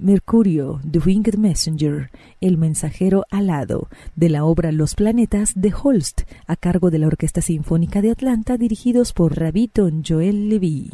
[0.00, 2.10] Mercurio, The Winged Messenger,
[2.40, 7.42] el mensajero alado, de la obra Los planetas de Holst, a cargo de la Orquesta
[7.42, 10.90] Sinfónica de Atlanta, dirigidos por Rabiton Joel Levy.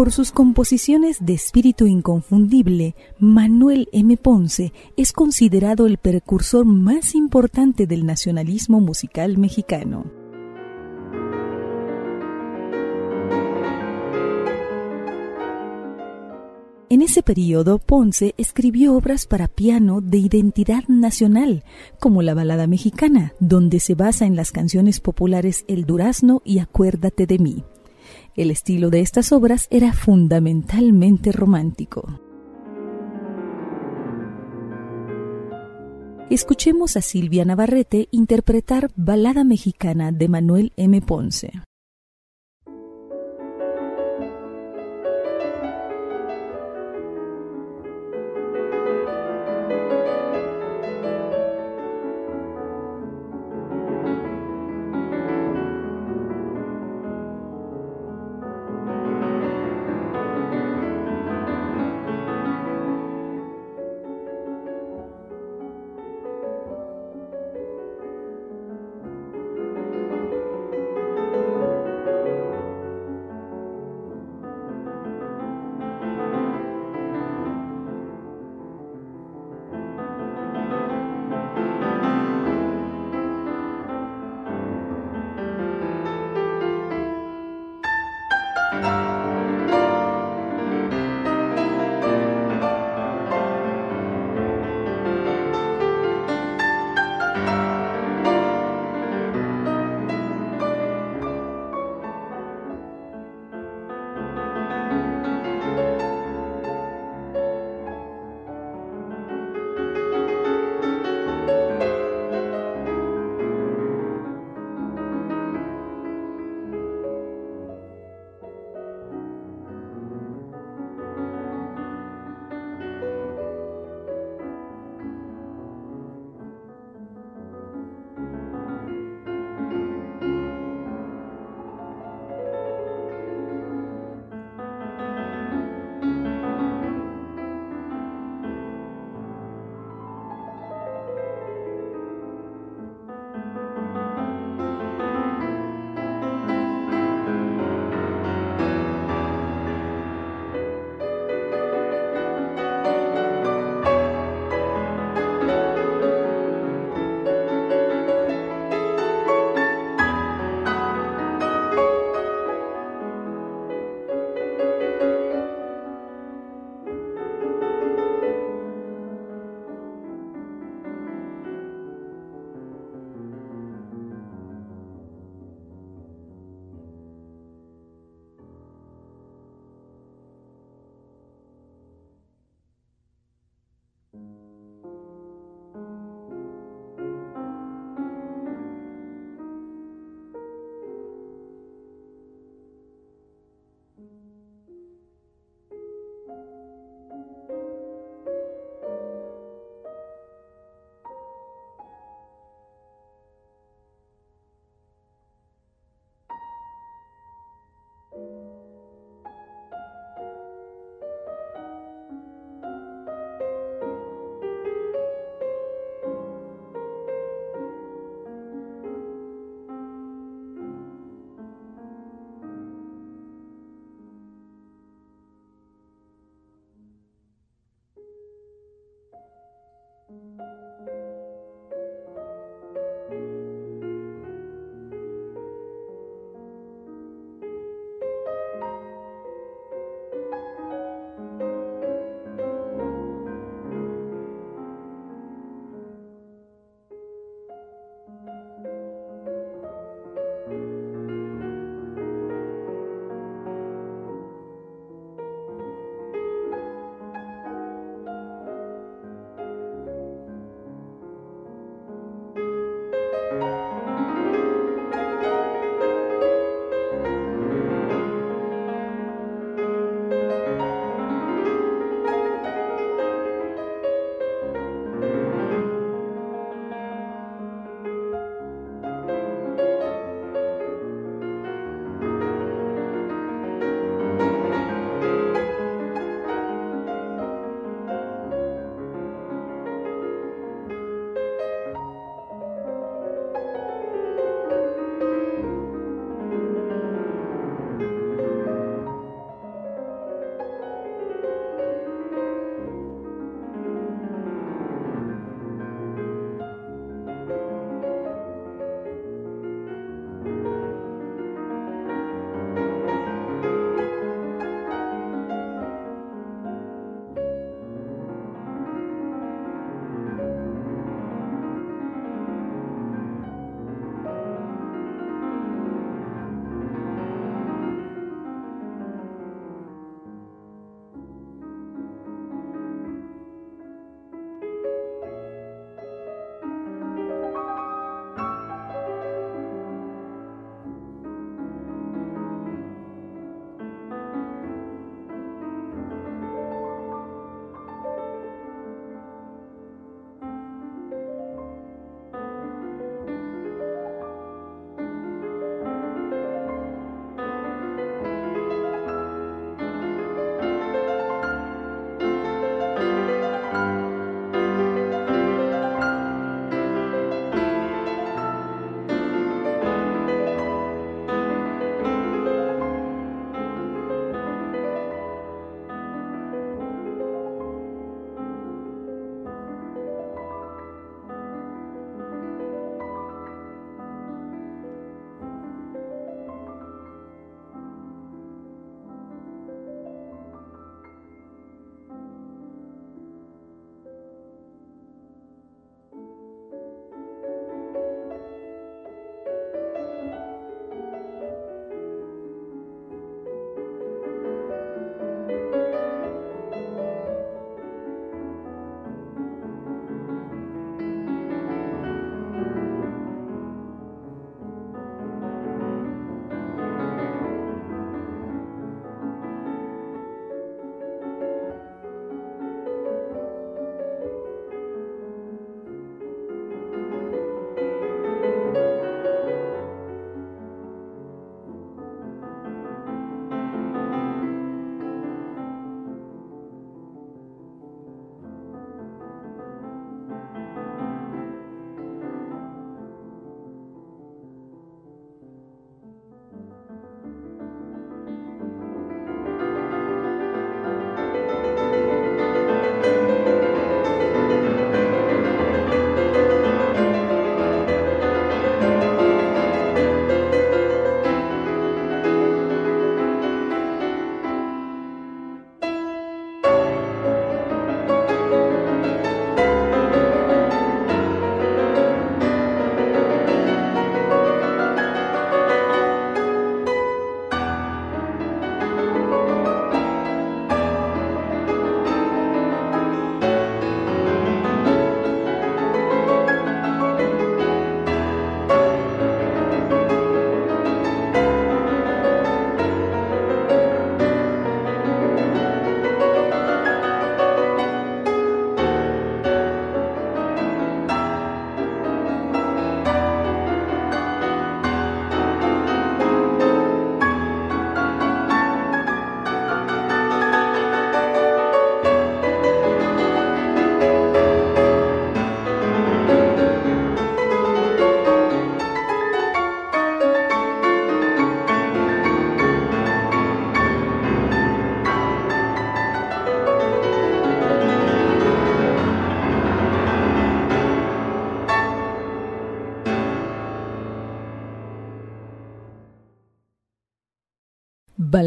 [0.00, 4.16] Por sus composiciones de espíritu inconfundible, Manuel M.
[4.16, 10.10] Ponce es considerado el precursor más importante del nacionalismo musical mexicano.
[16.88, 21.62] En ese periodo, Ponce escribió obras para piano de identidad nacional,
[21.98, 27.26] como la balada mexicana, donde se basa en las canciones populares El Durazno y Acuérdate
[27.26, 27.64] de mí.
[28.36, 32.20] El estilo de estas obras era fundamentalmente romántico.
[36.30, 41.00] Escuchemos a Silvia Navarrete interpretar Balada Mexicana de Manuel M.
[41.02, 41.50] Ponce.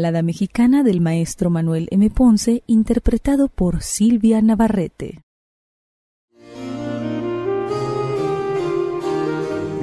[0.04, 2.10] Balada mexicana del maestro Manuel M.
[2.10, 5.22] Ponce, interpretado por Silvia Navarrete.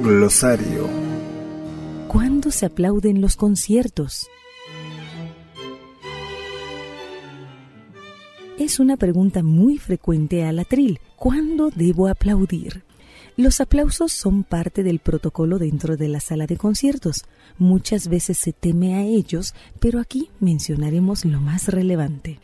[0.00, 0.88] Glosario.
[2.06, 4.28] ¿Cuándo se aplauden los conciertos?
[8.60, 11.00] Es una pregunta muy frecuente al atril.
[11.16, 12.84] ¿Cuándo debo aplaudir?
[13.36, 17.24] Los aplausos son parte del protocolo dentro de la sala de conciertos.
[17.56, 22.40] Muchas veces se teme a ellos, pero aquí mencionaremos lo más relevante.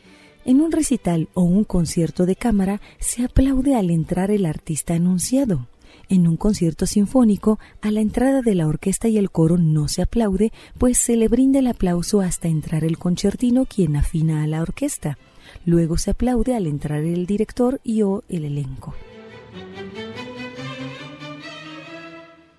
[0.46, 5.68] En un recital o un concierto de cámara se aplaude al entrar el artista anunciado.
[6.08, 10.00] En un concierto sinfónico, a la entrada de la orquesta y el coro no se
[10.00, 14.62] aplaude, pues se le brinda el aplauso hasta entrar el concertino quien afina a la
[14.62, 15.18] orquesta.
[15.66, 18.94] Luego se aplaude al entrar el director y o el elenco.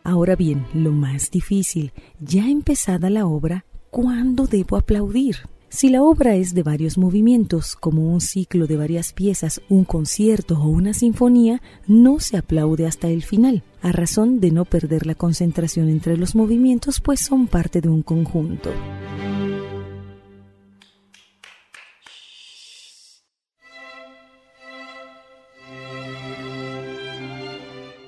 [0.10, 5.36] Ahora bien, lo más difícil, ya empezada la obra, ¿cuándo debo aplaudir?
[5.70, 10.60] Si la obra es de varios movimientos, como un ciclo de varias piezas, un concierto
[10.60, 15.14] o una sinfonía, no se aplaude hasta el final, a razón de no perder la
[15.14, 18.72] concentración entre los movimientos, pues son parte de un conjunto.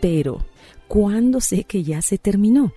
[0.02, 0.44] Pero,
[0.92, 2.74] ¿cuándo sé que ya se terminó?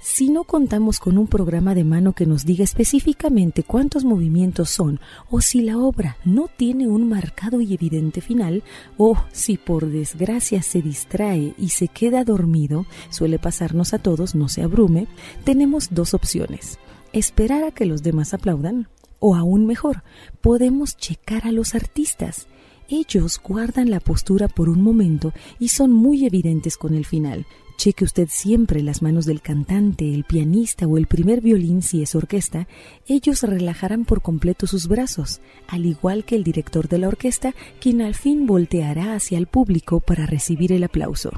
[0.00, 4.98] Si no contamos con un programa de mano que nos diga específicamente cuántos movimientos son,
[5.28, 8.62] o si la obra no tiene un marcado y evidente final,
[8.96, 14.48] o si por desgracia se distrae y se queda dormido, suele pasarnos a todos, no
[14.48, 15.06] se abrume,
[15.44, 16.78] tenemos dos opciones.
[17.12, 18.88] Esperar a que los demás aplaudan,
[19.18, 20.02] o aún mejor,
[20.40, 22.46] podemos checar a los artistas
[22.90, 27.46] ellos guardan la postura por un momento y son muy evidentes con el final.
[27.76, 32.14] Cheque usted siempre las manos del cantante, el pianista o el primer violín si es
[32.14, 32.68] orquesta,
[33.06, 38.02] ellos relajarán por completo sus brazos, al igual que el director de la orquesta, quien
[38.02, 41.30] al fin volteará hacia el público para recibir el aplauso.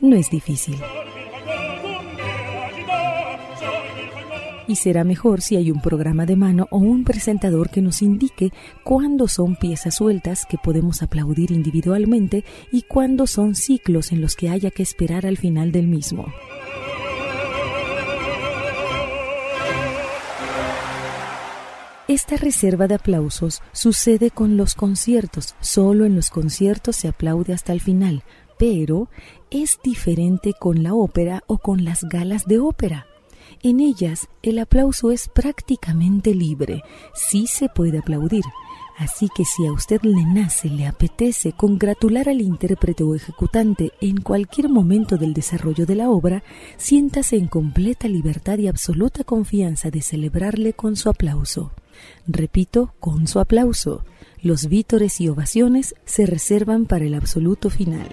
[0.00, 0.76] No es difícil.
[4.70, 8.52] Y será mejor si hay un programa de mano o un presentador que nos indique
[8.84, 14.48] cuándo son piezas sueltas que podemos aplaudir individualmente y cuándo son ciclos en los que
[14.48, 16.26] haya que esperar al final del mismo.
[22.06, 25.56] Esta reserva de aplausos sucede con los conciertos.
[25.58, 28.22] Solo en los conciertos se aplaude hasta el final,
[28.56, 29.08] pero
[29.50, 33.09] es diferente con la ópera o con las galas de ópera.
[33.62, 36.82] En ellas el aplauso es prácticamente libre,
[37.14, 38.44] sí se puede aplaudir.
[38.96, 44.20] Así que si a usted le nace, le apetece congratular al intérprete o ejecutante en
[44.20, 46.42] cualquier momento del desarrollo de la obra,
[46.76, 51.72] siéntase en completa libertad y absoluta confianza de celebrarle con su aplauso.
[52.26, 54.04] Repito, con su aplauso.
[54.42, 58.08] Los vítores y ovaciones se reservan para el absoluto final.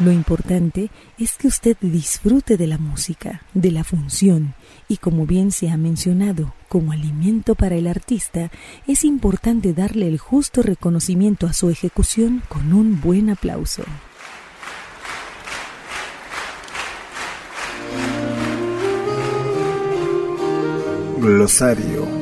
[0.00, 4.54] Lo importante es que usted disfrute de la música, de la función,
[4.88, 8.50] y como bien se ha mencionado, como alimento para el artista,
[8.86, 13.82] es importante darle el justo reconocimiento a su ejecución con un buen aplauso.
[21.18, 22.19] Glosario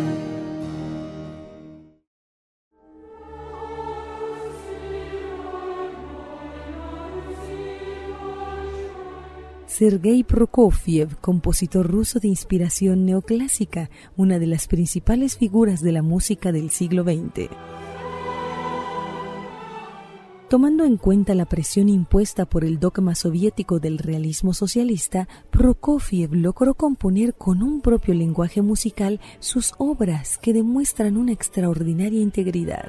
[9.78, 16.50] Sergei Prokofiev, compositor ruso de inspiración neoclásica, una de las principales figuras de la música
[16.50, 17.48] del siglo XX.
[20.50, 26.74] Tomando en cuenta la presión impuesta por el dogma soviético del realismo socialista, Prokofiev logró
[26.74, 32.88] componer con un propio lenguaje musical sus obras que demuestran una extraordinaria integridad.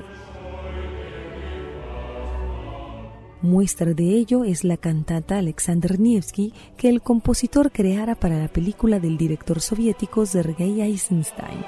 [3.41, 8.99] Muestra de ello es la cantata Alexander Nevsky que el compositor creara para la película
[8.99, 11.63] del director soviético Sergei Eisenstein.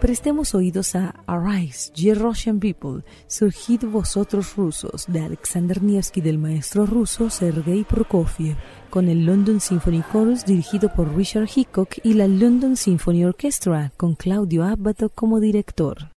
[0.00, 6.86] Prestemos oídos a Arise, Ye Russian People, Surgid vosotros rusos, de Alexander Nevsky del maestro
[6.86, 8.56] ruso Sergei Prokofiev,
[8.90, 14.14] con el London Symphony Chorus dirigido por Richard Hickok y la London Symphony Orchestra, con
[14.14, 16.12] Claudio Abbato como director.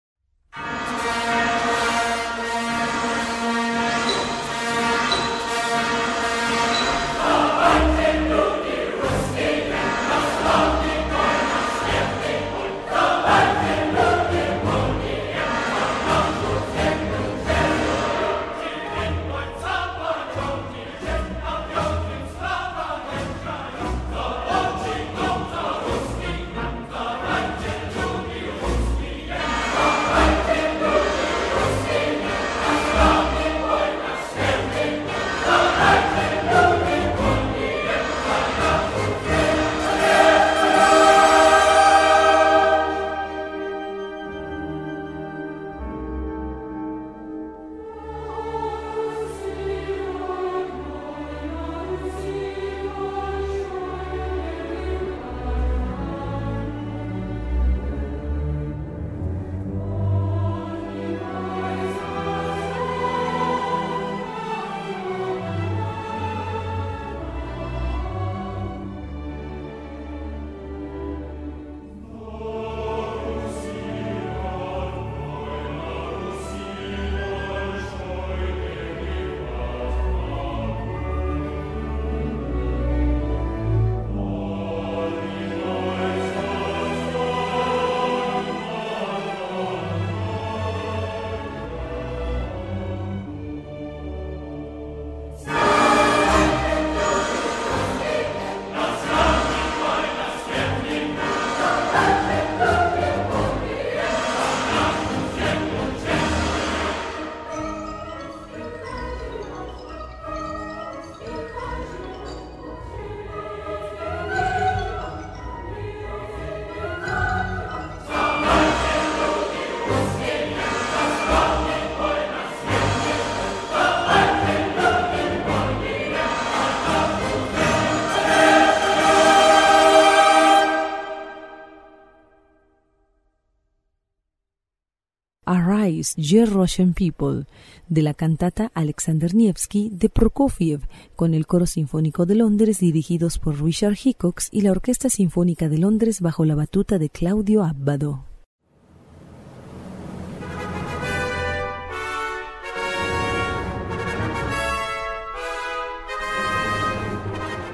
[135.89, 137.47] Ye Russian People,
[137.89, 140.83] de la cantata Alexander Nevsky de Prokofiev,
[141.17, 145.79] con el Coro Sinfónico de Londres dirigidos por Richard Hickox y la Orquesta Sinfónica de
[145.79, 148.32] Londres bajo la batuta de Claudio Abbado.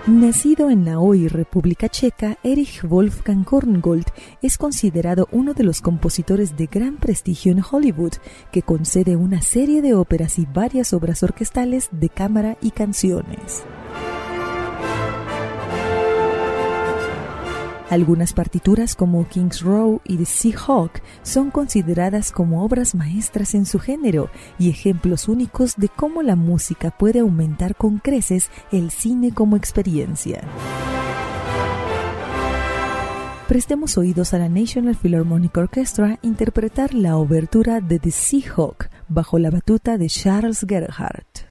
[0.09, 4.07] Nacido en la hoy República Checa, Erich Wolfgang Korngold
[4.41, 8.15] es considerado uno de los compositores de gran prestigio en Hollywood,
[8.51, 13.65] que concede una serie de óperas y varias obras orquestales de cámara y canciones.
[17.91, 23.79] Algunas partituras como King's Row y The Seahawk son consideradas como obras maestras en su
[23.79, 29.57] género y ejemplos únicos de cómo la música puede aumentar con creces el cine como
[29.57, 30.43] experiencia.
[33.49, 39.51] Prestemos oídos a la National Philharmonic Orchestra interpretar la obertura de The Seahawk bajo la
[39.51, 41.48] batuta de Charles Gerhardt.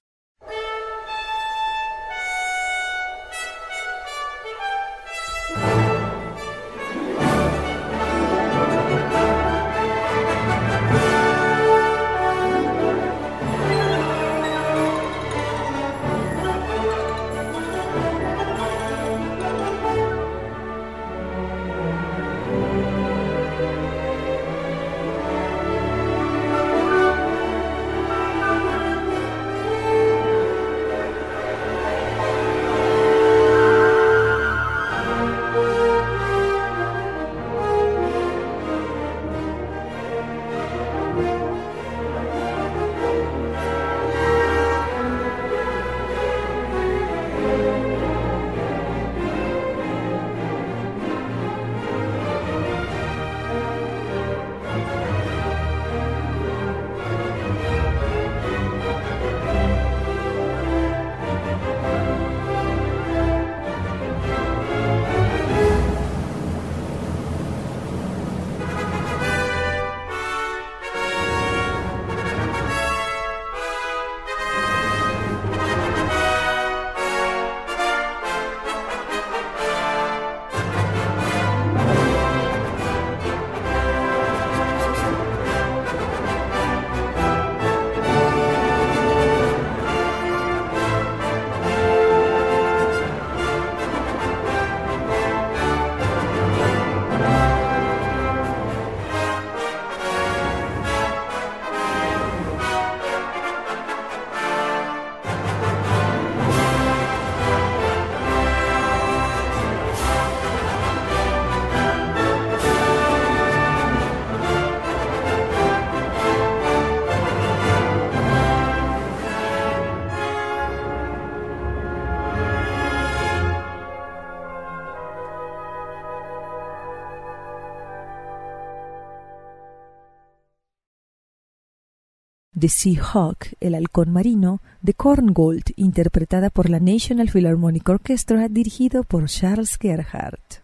[132.60, 139.28] The Seahawk, el halcón marino, de Korngold, interpretada por la National Philharmonic Orchestra, dirigido por
[139.28, 140.64] Charles Gerhardt.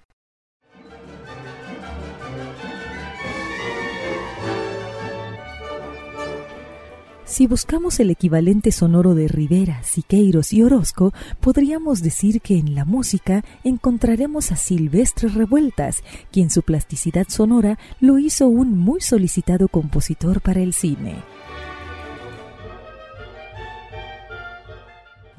[7.25, 12.85] Si buscamos el equivalente sonoro de Rivera, Siqueiros y Orozco, podríamos decir que en la
[12.85, 20.41] música encontraremos a Silvestre Revueltas, quien su plasticidad sonora lo hizo un muy solicitado compositor
[20.41, 21.17] para el cine.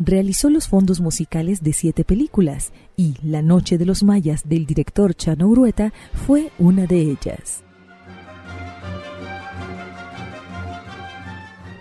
[0.04, 5.14] Realizó los fondos musicales de siete películas y La Noche de los Mayas del director
[5.14, 7.64] Chano Urueta fue una de ellas.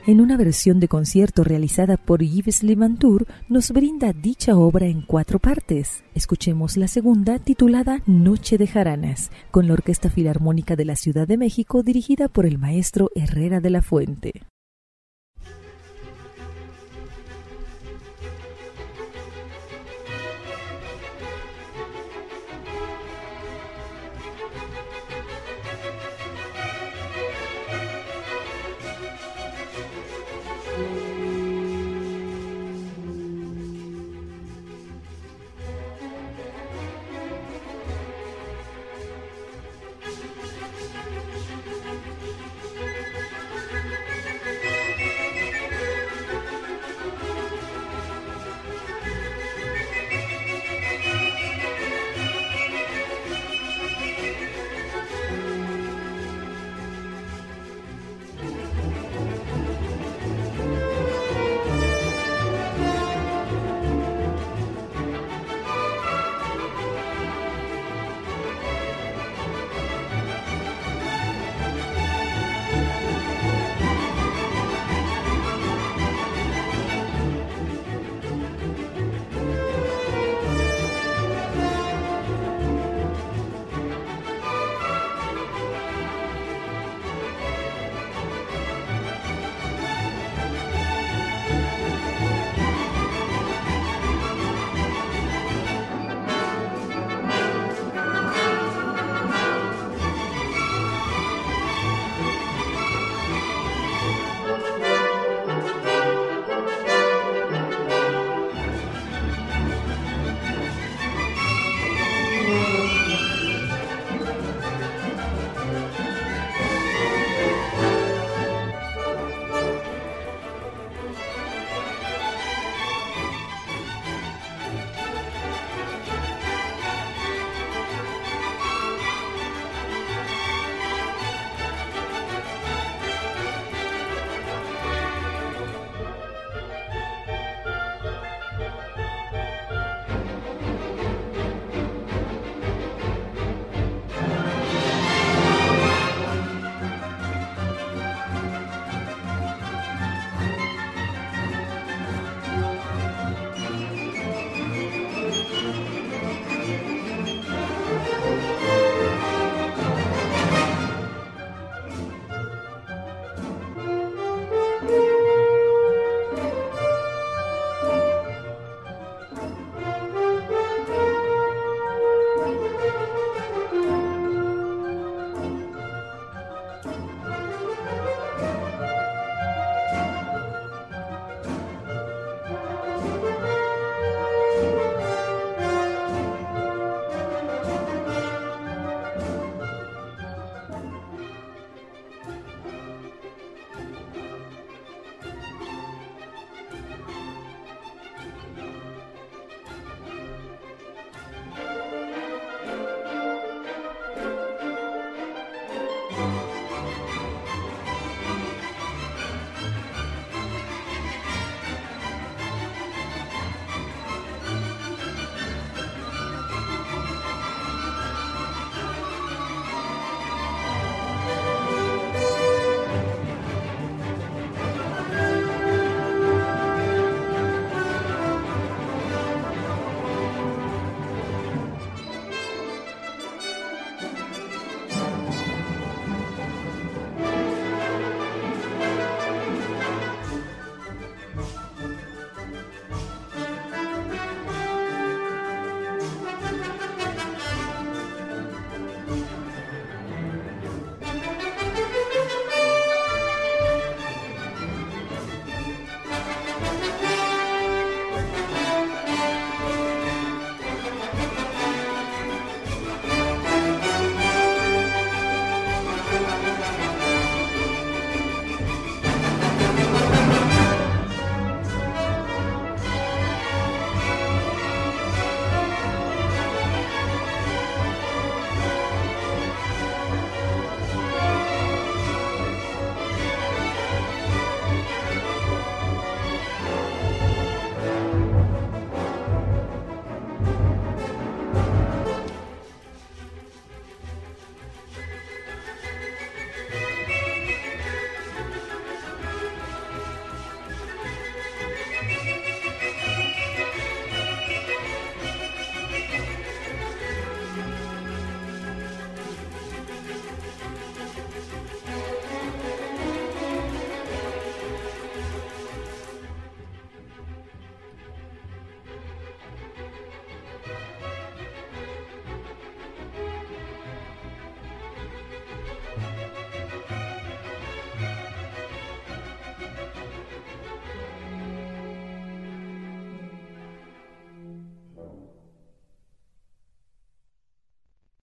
[0.05, 5.39] En una versión de concierto realizada por Yves Levantour, nos brinda dicha obra en cuatro
[5.39, 6.03] partes.
[6.13, 11.37] Escuchemos la segunda, titulada Noche de Jaranas, con la Orquesta Filarmónica de la Ciudad de
[11.37, 14.52] México dirigida por el maestro Herrera de la Fuente.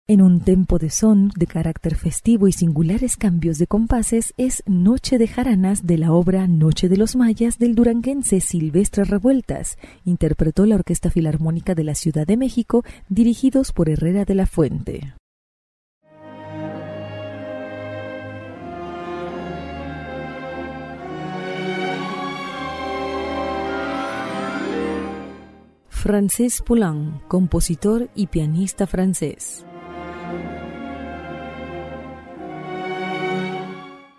[0.10, 5.18] En un tempo de son de carácter festivo y singulares cambios de compases es Noche
[5.18, 9.78] de Jaranas de la obra Noche de los Mayas del duranguense Silvestre Revueltas.
[10.06, 15.14] Interpretó la Orquesta Filarmónica de la Ciudad de México, dirigidos por Herrera de la Fuente.
[25.90, 29.66] Francis Poulenc, compositor y pianista francés.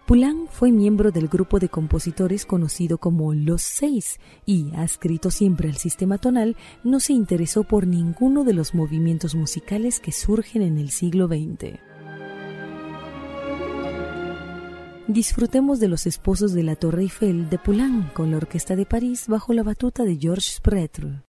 [0.09, 5.77] Poulenc fue miembro del grupo de compositores conocido como Los Seis y, adscrito siempre al
[5.77, 10.93] sistema tonal, no se interesó por ninguno de los movimientos musicales que surgen en el
[10.93, 11.79] siglo XX.
[15.09, 19.27] Disfrutemos de los esposos de la Torre Eiffel de Poulenc con la Orquesta de París
[19.29, 21.28] bajo la batuta de Georges Spretre.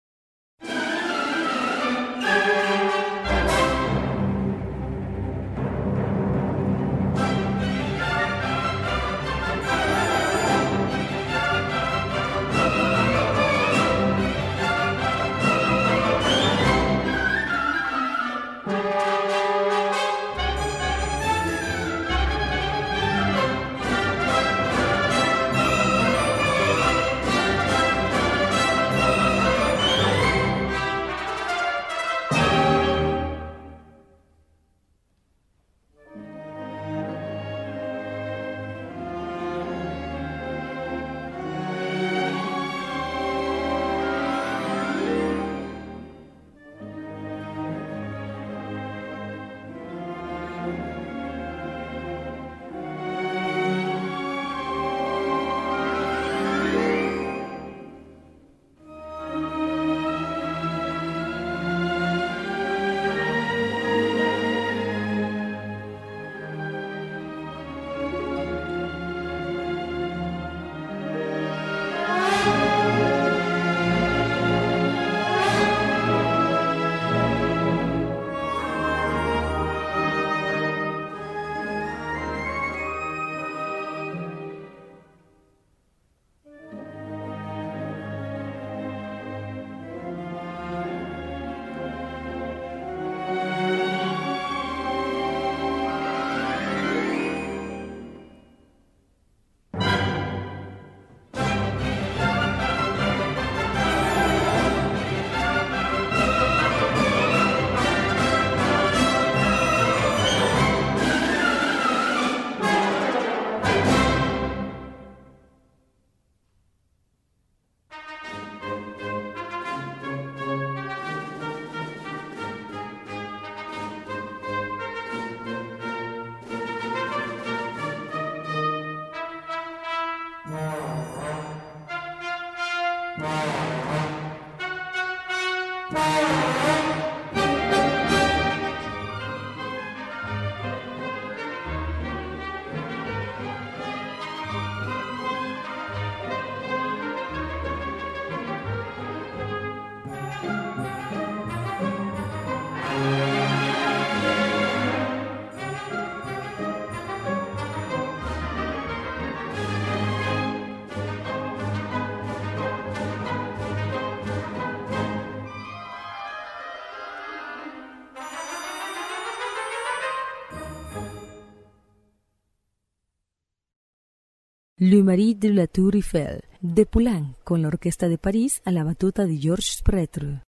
[174.82, 178.86] Le Mari de la Tour Eiffel, de Poulenc, con la Orquesta de París a la
[178.86, 180.44] batuta de Georges Spretre.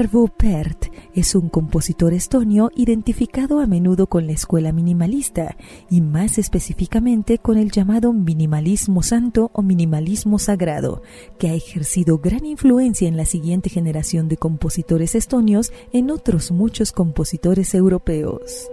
[0.00, 5.56] Arvo Pärt es un compositor estonio identificado a menudo con la escuela minimalista
[5.90, 11.02] y más específicamente con el llamado minimalismo santo o minimalismo sagrado,
[11.36, 16.92] que ha ejercido gran influencia en la siguiente generación de compositores estonios en otros muchos
[16.92, 18.70] compositores europeos.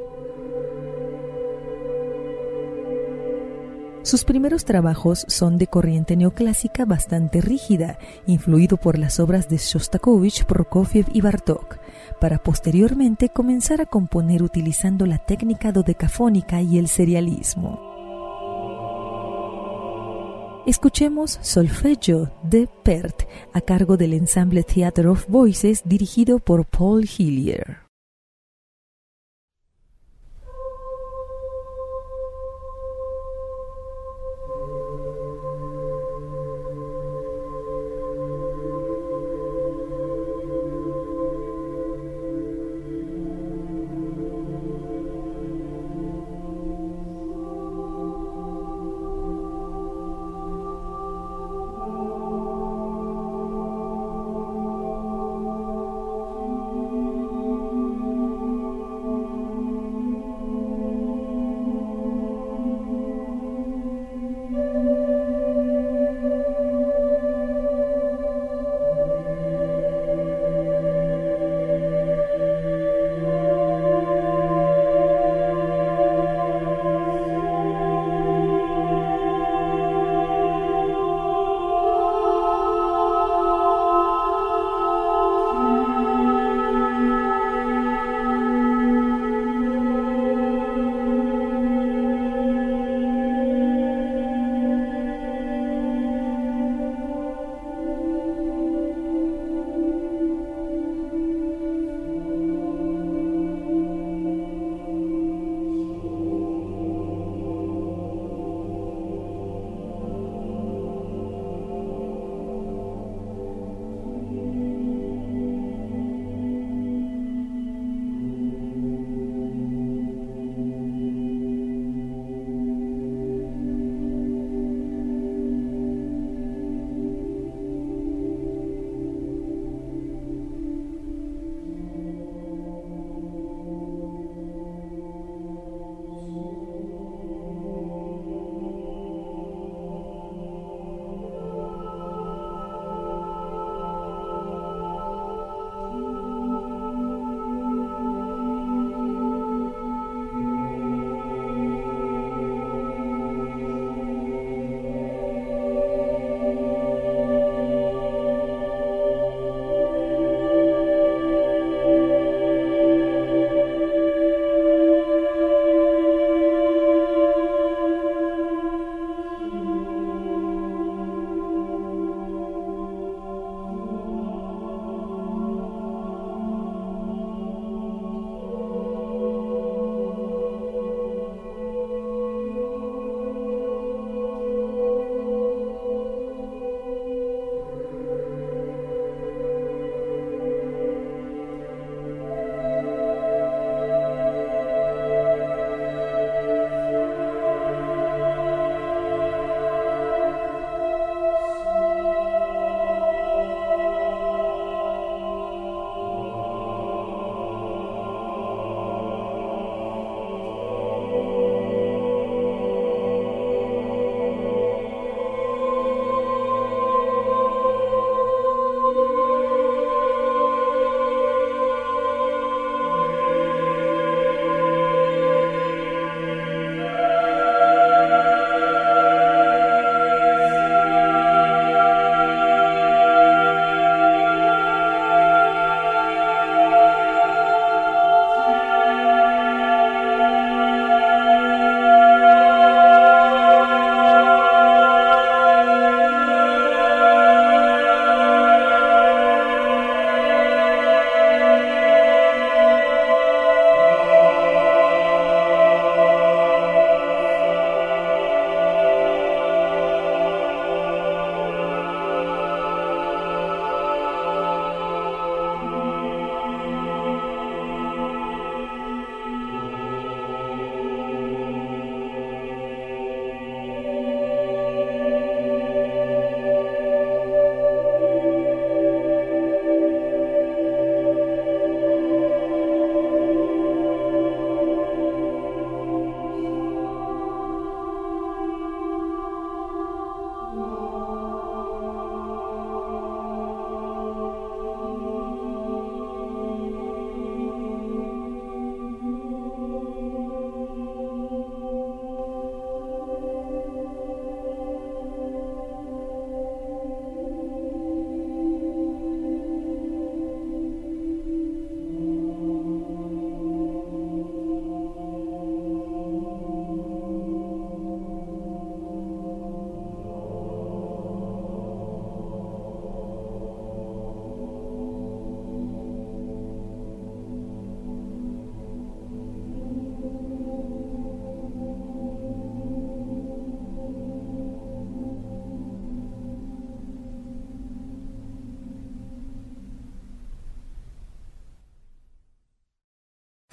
[4.05, 10.45] Sus primeros trabajos son de corriente neoclásica bastante rígida, influido por las obras de Shostakovich,
[10.45, 11.79] Prokofiev y Bartók,
[12.21, 17.81] para posteriormente comenzar a componer utilizando la técnica dodecafónica y el serialismo.
[20.67, 27.84] Escuchemos Solfeggio de Pert a cargo del ensamble Theatre of Voices dirigido por Paul Hillier.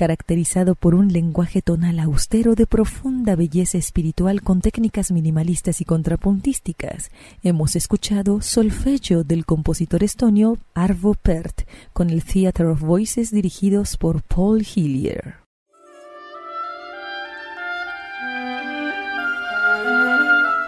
[0.03, 7.13] Caracterizado por un lenguaje tonal austero de profunda belleza espiritual con técnicas minimalistas y contrapuntísticas.
[7.45, 14.25] Hemos escuchado Solfeggio del compositor estonio Arvo Pärt con el Theatre of Voices dirigidos por
[14.25, 15.37] Paul Hillier.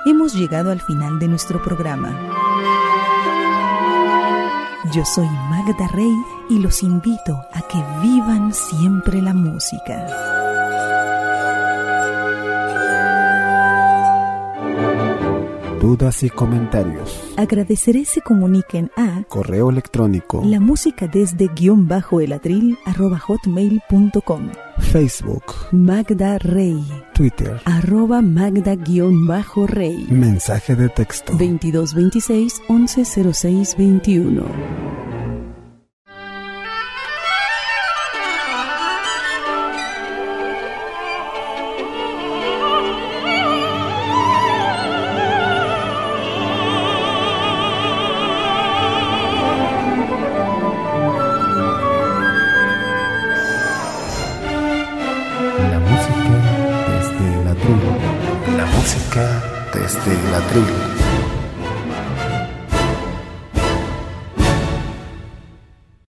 [0.07, 2.17] Hemos llegado al final de nuestro programa.
[4.93, 6.15] Yo soy Magda Rey
[6.51, 10.07] y los invito a que vivan siempre la música.
[15.81, 17.35] Dudas y comentarios.
[17.37, 20.43] Agradeceré se comuniquen a Correo electrónico.
[20.45, 24.49] la música desde guion bajo el atril arroba hotmail.com.
[24.79, 25.45] Facebook.
[25.73, 26.83] Magda Rey
[27.13, 27.61] Twitter.
[27.67, 30.07] arroba Magda guion bajo Rey.
[30.09, 31.33] Mensaje de texto.
[31.33, 33.77] 2226 1106